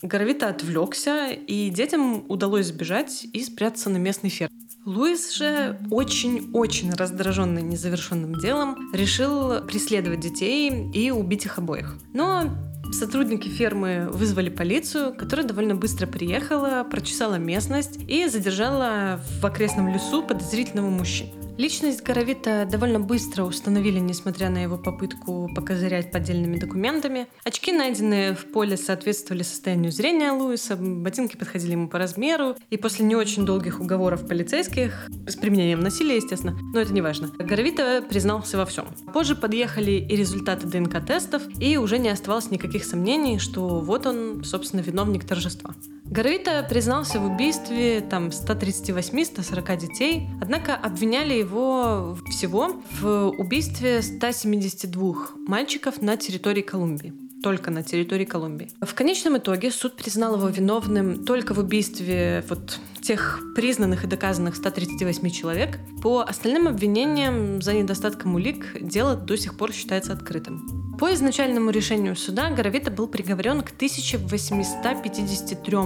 Горовита 0.00 0.48
отвлекся, 0.48 1.30
и 1.30 1.70
детям 1.70 2.24
удалось 2.28 2.66
сбежать 2.66 3.26
и 3.32 3.42
спрятаться 3.42 3.90
на 3.90 3.96
местной 3.96 4.30
ферме. 4.30 4.54
Луис 4.84 5.32
же 5.32 5.78
очень-очень 5.90 6.92
раздраженный 6.92 7.62
незавершенным 7.62 8.36
делом 8.36 8.90
решил 8.94 9.60
преследовать 9.66 10.20
детей 10.20 10.90
и 10.92 11.10
убить 11.10 11.44
их 11.44 11.58
обоих. 11.58 11.98
Но 12.14 12.44
Сотрудники 12.92 13.48
фермы 13.48 14.08
вызвали 14.10 14.48
полицию, 14.48 15.14
которая 15.14 15.46
довольно 15.46 15.74
быстро 15.74 16.06
приехала, 16.06 16.84
прочесала 16.84 17.36
местность 17.36 17.98
и 18.08 18.26
задержала 18.26 19.20
в 19.40 19.44
окрестном 19.44 19.92
лесу 19.92 20.22
подозрительного 20.22 20.88
мужчину. 20.90 21.37
Личность 21.58 22.04
Горовита 22.04 22.68
довольно 22.70 23.00
быстро 23.00 23.42
установили, 23.42 23.98
несмотря 23.98 24.48
на 24.48 24.62
его 24.62 24.78
попытку 24.78 25.50
покозырять 25.52 26.12
поддельными 26.12 26.56
документами. 26.56 27.26
Очки, 27.42 27.72
найденные 27.72 28.36
в 28.36 28.52
поле, 28.52 28.76
соответствовали 28.76 29.42
состоянию 29.42 29.90
зрения 29.90 30.30
Луиса, 30.30 30.76
ботинки 30.76 31.36
подходили 31.36 31.72
ему 31.72 31.88
по 31.88 31.98
размеру, 31.98 32.54
и 32.70 32.76
после 32.76 33.04
не 33.04 33.16
очень 33.16 33.44
долгих 33.44 33.80
уговоров 33.80 34.28
полицейских, 34.28 35.08
с 35.26 35.34
применением 35.34 35.80
насилия, 35.80 36.14
естественно, 36.14 36.56
но 36.72 36.78
это 36.78 36.92
не 36.92 37.00
важно, 37.00 37.26
Горовита 37.26 38.04
признался 38.08 38.56
во 38.56 38.64
всем. 38.64 38.86
Позже 39.12 39.34
подъехали 39.34 39.90
и 39.90 40.14
результаты 40.14 40.68
ДНК-тестов, 40.68 41.42
и 41.58 41.76
уже 41.76 41.98
не 41.98 42.10
оставалось 42.10 42.52
никаких 42.52 42.84
сомнений, 42.84 43.40
что 43.40 43.80
вот 43.80 44.06
он, 44.06 44.44
собственно, 44.44 44.80
виновник 44.80 45.24
торжества. 45.24 45.74
Горовита 46.10 46.66
признался 46.68 47.20
в 47.20 47.26
убийстве 47.30 48.00
там 48.00 48.28
138-140 48.28 49.76
детей, 49.76 50.28
однако 50.40 50.74
обвиняли 50.74 51.34
его 51.34 52.16
всего 52.30 52.80
в 53.00 53.28
убийстве 53.38 54.00
172 54.00 55.14
мальчиков 55.46 56.00
на 56.00 56.16
территории 56.16 56.62
Колумбии 56.62 57.12
только 57.42 57.70
на 57.70 57.82
территории 57.82 58.24
Колумбии. 58.24 58.70
В 58.80 58.94
конечном 58.94 59.38
итоге 59.38 59.70
суд 59.70 59.94
признал 59.94 60.36
его 60.36 60.48
виновным 60.48 61.24
только 61.24 61.54
в 61.54 61.58
убийстве 61.58 62.44
вот 62.48 62.80
тех 63.00 63.40
признанных 63.54 64.04
и 64.04 64.06
доказанных 64.06 64.56
138 64.56 65.30
человек. 65.30 65.78
По 66.02 66.22
остальным 66.22 66.66
обвинениям 66.68 67.62
за 67.62 67.74
недостатком 67.74 68.34
улик 68.34 68.76
дело 68.80 69.14
до 69.14 69.36
сих 69.36 69.56
пор 69.56 69.72
считается 69.72 70.12
открытым. 70.12 70.77
По 70.98 71.14
изначальному 71.14 71.70
решению 71.70 72.16
суда 72.16 72.50
Горовита 72.50 72.90
был 72.90 73.06
приговорен 73.06 73.60
к 73.60 73.70
1853 73.70 75.78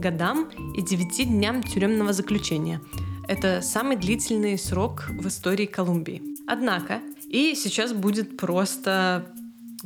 годам 0.00 0.50
и 0.74 0.82
9 0.82 1.28
дням 1.28 1.62
тюремного 1.62 2.12
заключения. 2.12 2.80
Это 3.28 3.60
самый 3.62 3.96
длительный 3.96 4.58
срок 4.58 5.04
в 5.08 5.28
истории 5.28 5.66
Колумбии. 5.66 6.20
Однако, 6.48 7.00
и 7.28 7.54
сейчас 7.54 7.92
будет 7.92 8.36
просто 8.36 9.32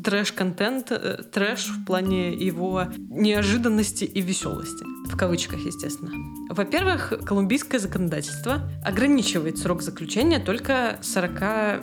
трэш-контент, 0.02 0.90
э, 0.90 1.22
трэш 1.32 1.68
в 1.68 1.84
плане 1.84 2.32
его 2.32 2.84
неожиданности 2.96 4.04
и 4.04 4.20
веселости. 4.20 4.84
В 5.06 5.16
кавычках, 5.16 5.60
естественно. 5.66 6.12
Во-первых, 6.50 7.12
колумбийское 7.24 7.80
законодательство 7.80 8.70
ограничивает 8.84 9.58
срок 9.58 9.82
заключения 9.82 10.38
только 10.38 10.98
40 11.02 11.82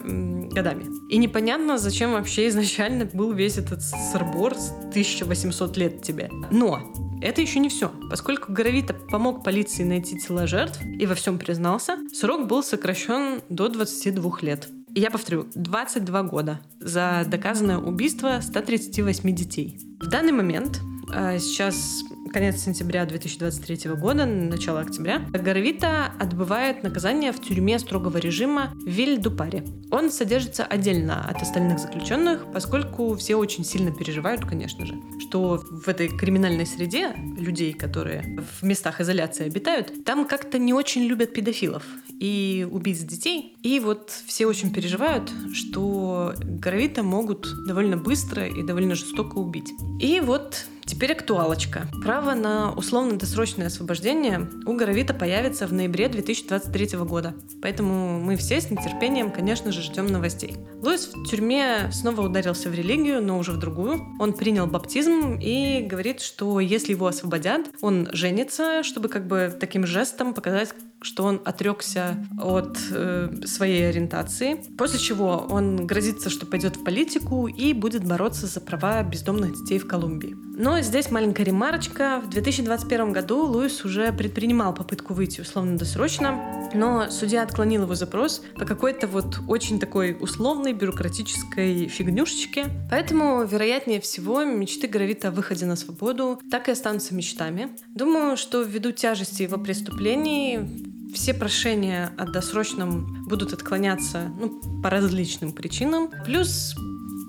годами. 0.54 0.86
И 1.10 1.18
непонятно, 1.18 1.78
зачем 1.78 2.14
вообще 2.14 2.48
изначально 2.50 3.06
был 3.06 3.34
весь 3.34 3.58
этот 3.58 3.82
сырбор 3.82 4.56
с 4.56 4.72
1800 4.90 5.78
лет 5.78 6.02
тебе. 6.02 6.30
Но 6.52 6.94
это 7.22 7.42
еще 7.42 7.60
не 7.60 7.70
все. 7.70 7.92
Поскольку 8.10 8.52
Горовита 8.52 8.94
помог 8.94 9.44
полиции 9.44 9.84
найти 9.84 10.20
тела 10.20 10.48
жертв 10.48 10.80
и 10.84 11.06
во 11.06 11.16
всем 11.16 11.40
признался, 11.40 11.98
срок 12.14 12.48
был 12.48 12.64
сокращен 12.64 13.42
до 13.50 13.70
22 13.70 14.40
лет. 14.42 14.70
Я 14.98 15.12
повторю, 15.12 15.46
22 15.54 16.24
года 16.24 16.60
за 16.80 17.24
доказанное 17.28 17.78
убийство 17.78 18.40
138 18.42 19.36
детей. 19.36 19.80
В 20.02 20.08
данный 20.08 20.32
момент, 20.32 20.80
а, 21.14 21.38
сейчас 21.38 22.02
конец 22.34 22.64
сентября 22.64 23.06
2023 23.06 23.92
года, 23.94 24.26
начало 24.26 24.80
октября, 24.80 25.20
Горовита 25.20 26.12
отбывает 26.20 26.82
наказание 26.82 27.32
в 27.32 27.40
тюрьме 27.40 27.78
строгого 27.78 28.18
режима 28.18 28.74
Виль-Дупаре. 28.88 29.68
Он 29.92 30.10
содержится 30.10 30.66
отдельно 30.66 31.30
от 31.30 31.44
остальных 31.44 31.78
заключенных, 31.78 32.52
поскольку 32.52 33.16
все 33.18 33.36
очень 33.36 33.64
сильно 33.64 33.92
переживают, 33.92 34.46
конечно 34.46 34.84
же, 34.84 34.96
что 35.20 35.64
в 35.70 35.88
этой 35.88 36.08
криминальной 36.08 36.66
среде 36.66 37.14
людей, 37.38 37.74
которые 37.74 38.40
в 38.60 38.64
местах 38.66 39.00
изоляции 39.00 39.46
обитают, 39.46 40.04
там 40.06 40.26
как-то 40.26 40.58
не 40.58 40.74
очень 40.74 41.04
любят 41.04 41.34
педофилов 41.34 41.84
и 42.20 42.68
убийц 42.70 43.00
детей. 43.00 43.56
И 43.64 43.80
вот 43.80 44.12
все 44.26 44.46
очень 44.46 44.74
переживают, 44.74 45.32
что 45.54 46.34
Горовита 46.42 47.04
могут 47.04 47.48
довольно 47.68 47.98
быстро 47.98 48.48
и 48.48 48.64
довольно 48.64 48.96
жестоко 48.96 49.38
убить. 49.38 49.72
И 50.02 50.20
вот 50.20 50.68
Теперь 50.88 51.12
актуалочка. 51.12 51.90
Право 52.02 52.34
на 52.34 52.72
условно-досрочное 52.72 53.68
освобождение 53.68 54.50
у 54.66 54.74
Горовита 54.74 55.14
появится 55.14 55.68
в 55.68 55.74
ноябре 55.74 56.08
2023 56.08 56.98
года. 57.00 57.36
Поэтому 57.62 58.22
мы 58.22 58.38
все 58.38 58.62
с 58.62 58.72
нетерпением, 58.72 59.32
конечно 59.32 59.74
же, 59.74 59.82
ждем 59.82 60.08
новостей. 60.08 60.56
Луис 60.82 61.12
в 61.14 61.26
тюрьме 61.26 61.90
снова 61.92 62.22
ударился 62.22 62.70
в 62.70 62.74
религию, 62.74 63.22
но 63.22 63.38
уже 63.38 63.52
в 63.52 63.58
другую. 63.58 64.02
Он 64.18 64.32
принял 64.32 64.66
баптизм 64.66 65.38
и 65.42 65.82
говорит, 65.82 66.22
что 66.22 66.62
если 66.62 66.94
его 66.94 67.08
освободят, 67.08 67.70
он 67.82 68.08
женится, 68.14 68.82
чтобы 68.84 69.10
как 69.10 69.28
бы 69.28 69.54
таким 69.60 69.86
жестом 69.86 70.34
показать, 70.34 70.74
что 71.08 71.24
он 71.24 71.42
отрекся 71.46 72.18
от 72.38 72.78
э, 72.92 73.30
своей 73.46 73.88
ориентации, 73.90 74.62
после 74.78 75.00
чего 75.00 75.48
он 75.50 75.88
грозится, 75.88 76.30
что 76.30 76.46
пойдет 76.46 76.76
в 76.76 76.84
политику 76.84 77.48
и 77.48 77.72
будет 77.72 78.04
бороться 78.04 78.46
за 78.46 78.60
права 78.60 79.02
бездомных 79.04 79.54
детей 79.54 79.80
в 79.80 79.88
Колумбии. 79.88 80.36
Но 80.58 80.82
здесь 80.82 81.10
маленькая 81.10 81.44
ремарочка. 81.44 82.22
В 82.26 82.30
2021 82.30 83.14
году 83.14 83.46
Луис 83.46 83.86
уже 83.86 84.12
предпринимал 84.12 84.74
попытку 84.74 85.14
выйти 85.14 85.40
условно-досрочно, 85.40 86.70
но 86.74 87.10
судья 87.10 87.44
отклонил 87.44 87.84
его 87.84 87.96
запрос 87.96 88.42
по 88.56 88.66
какой-то 88.66 89.08
вот 89.08 89.40
очень 89.48 89.80
такой 89.80 90.18
условной 90.20 90.74
бюрократической 90.74 91.88
фигнюшечке. 91.88 92.66
Поэтому, 92.90 93.46
вероятнее 93.46 94.02
всего, 94.02 94.44
мечты 94.44 94.88
Гравита 94.88 95.30
о 95.30 95.32
выходе 95.32 95.66
на 95.66 95.78
свободу 95.78 96.42
так 96.52 96.68
и 96.68 96.72
останутся 96.72 97.14
мечтами. 97.14 97.70
Думаю, 97.96 98.36
что 98.36 98.62
ввиду 98.64 98.92
тяжести 98.92 99.44
его 99.44 99.58
преступлений 99.58 100.97
все 101.14 101.34
прошения 101.34 102.12
о 102.18 102.26
досрочном 102.26 103.26
будут 103.26 103.54
отклоняться 103.54 104.32
ну, 104.40 104.62
по 104.82 104.90
различным 104.90 105.52
причинам. 105.52 106.10
Плюс 106.26 106.76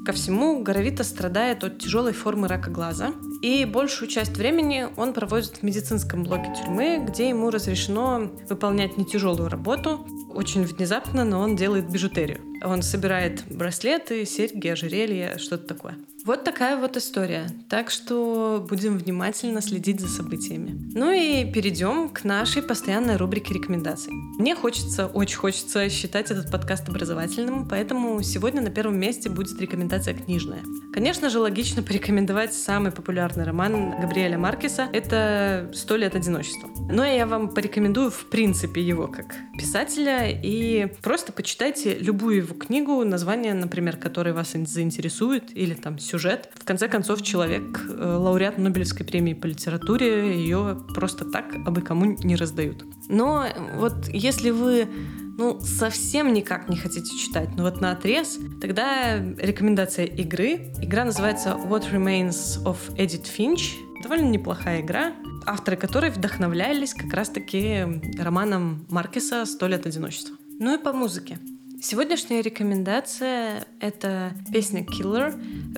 ко 0.09 0.13
всему, 0.13 0.63
Горовита 0.63 1.05
страдает 1.05 1.65
от 1.65 1.81
тяжелой 1.81 2.15
формы 2.15 2.49
рака 2.49 2.71
глаза. 2.71 3.13
И 3.43 3.67
большую 3.67 4.09
часть 4.09 4.39
времени 4.39 4.87
он 4.97 5.13
проводит 5.13 5.59
в 5.59 5.63
медицинском 5.63 6.25
блоке 6.25 6.51
тюрьмы, 6.57 7.05
где 7.07 7.29
ему 7.29 7.51
разрешено 7.51 8.31
выполнять 8.49 8.97
не 8.97 9.05
тяжелую 9.05 9.51
работу. 9.51 10.07
Очень 10.31 10.65
внезапно, 10.65 11.25
но 11.25 11.41
он 11.41 11.57
делает 11.57 11.91
бижутерию. 11.91 12.41
Он 12.65 12.81
собирает 12.81 13.45
браслеты, 13.51 14.25
серьги, 14.25 14.69
ожерелья, 14.69 15.37
что-то 15.37 15.75
такое. 15.75 15.99
Вот 16.29 16.45
такая 16.45 16.77
вот 16.77 16.95
история. 16.99 17.47
Так 17.71 17.89
что 17.89 18.63
будем 18.69 18.99
внимательно 18.99 19.63
следить 19.63 19.99
за 19.99 20.09
событиями. 20.09 20.79
Ну 20.95 21.11
и 21.11 21.51
перейдем 21.51 22.11
к 22.11 22.23
нашей 22.23 22.61
постоянной 22.61 23.17
рубрике 23.17 23.55
рекомендаций. 23.55 24.13
Мне 24.39 24.55
хочется, 24.55 25.07
очень 25.07 25.39
хочется 25.39 25.89
считать 25.89 26.31
этот 26.31 26.51
подкаст 26.51 26.87
образовательным, 26.87 27.67
поэтому 27.67 28.23
сегодня 28.23 28.61
на 28.61 28.69
первом 28.69 29.01
месте 29.01 29.31
будет 29.31 29.59
рекомендация 29.59 30.13
книжная. 30.13 30.61
Конечно 30.93 31.31
же, 31.31 31.39
логично 31.39 31.83
порекомендовать 31.83 32.53
самый 32.53 32.93
популярный 32.93 33.45
роман 33.45 33.99
Габриэля 33.99 34.37
Маркеса. 34.37 34.87
Это 34.93 35.71
«Сто 35.73 35.97
лет 35.97 36.15
одиночества». 36.15 36.69
Но 36.91 37.07
я 37.07 37.27
вам 37.27 37.49
порекомендую 37.49 38.11
в 38.11 38.27
принципе 38.27 38.83
его 38.83 39.09
как 39.09 39.35
писателя 39.59 40.29
и 40.31 40.93
просто 41.03 41.33
почитайте 41.33 41.97
любую 41.99 42.37
его 42.37 42.55
книгу, 42.55 43.03
название, 43.05 43.55
например, 43.55 43.97
которое 43.97 44.35
вас 44.35 44.53
заинтересует, 44.53 45.57
или 45.57 45.73
там 45.73 45.99
сюжет. 45.99 46.18
В 46.19 46.65
конце 46.65 46.89
концов, 46.89 47.23
человек, 47.23 47.81
э, 47.89 48.17
лауреат 48.17 48.59
Нобелевской 48.59 49.07
премии 49.07 49.35
по 49.35 49.47
литературе, 49.47 50.37
ее 50.39 50.79
просто 50.95 51.25
так 51.25 51.55
абы 51.67 51.81
кому 51.81 52.17
не 52.23 52.37
раздают. 52.37 52.85
Но 53.09 53.47
вот 53.77 54.09
если 54.09 54.51
вы 54.51 54.89
ну, 55.39 55.61
совсем 55.61 56.33
никак 56.33 56.69
не 56.69 56.77
хотите 56.77 57.17
читать, 57.17 57.51
но 57.57 57.63
вот 57.63 57.81
на 57.81 57.93
отрез, 57.93 58.39
тогда 58.61 59.19
рекомендация 59.19 60.05
игры. 60.05 60.73
Игра 60.83 61.05
называется 61.05 61.51
What 61.51 61.91
Remains 61.93 62.63
of 62.65 62.77
Edith 62.97 63.29
Finch. 63.37 63.75
Довольно 64.03 64.29
неплохая 64.29 64.81
игра, 64.81 65.13
авторы 65.47 65.77
которой 65.77 66.11
вдохновлялись 66.11 66.93
как 66.93 67.13
раз-таки 67.13 67.87
романом 68.19 68.85
Маркеса 68.91 69.47
«Сто 69.47 69.69
лет 69.69 69.87
одиночества». 69.87 70.37
Ну 70.59 70.77
и 70.77 70.83
по 70.83 70.93
музыке. 70.93 71.39
Сегодняшняя 71.81 72.43
рекомендация— 72.43 73.65
это 73.81 74.33
песня 74.53 74.85
«Killer» 74.85 75.31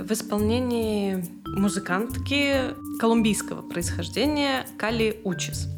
в 0.03 0.11
исполнении 0.13 1.23
музыкантки 1.45 2.75
колумбийского 2.99 3.61
происхождения 3.61 4.67
Кали 4.79 5.21
Учис. 5.25 5.69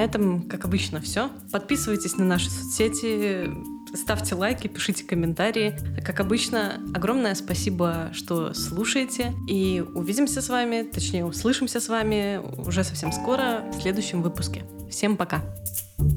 На 0.00 0.04
этом, 0.04 0.48
как 0.48 0.64
обычно, 0.64 1.00
все. 1.02 1.28
Подписывайтесь 1.52 2.16
на 2.16 2.24
наши 2.24 2.48
соцсети, 2.48 3.50
ставьте 3.94 4.34
лайки, 4.34 4.66
пишите 4.66 5.04
комментарии. 5.04 5.78
Как 6.02 6.20
обычно, 6.20 6.80
огромное 6.94 7.34
спасибо, 7.34 8.08
что 8.14 8.54
слушаете. 8.54 9.34
И 9.46 9.84
увидимся 9.94 10.40
с 10.40 10.48
вами, 10.48 10.88
точнее, 10.90 11.26
услышимся 11.26 11.80
с 11.80 11.88
вами 11.88 12.40
уже 12.66 12.82
совсем 12.82 13.12
скоро 13.12 13.70
в 13.76 13.82
следующем 13.82 14.22
выпуске. 14.22 14.64
Всем 14.90 15.18
пока! 15.18 15.42
you 15.98 16.09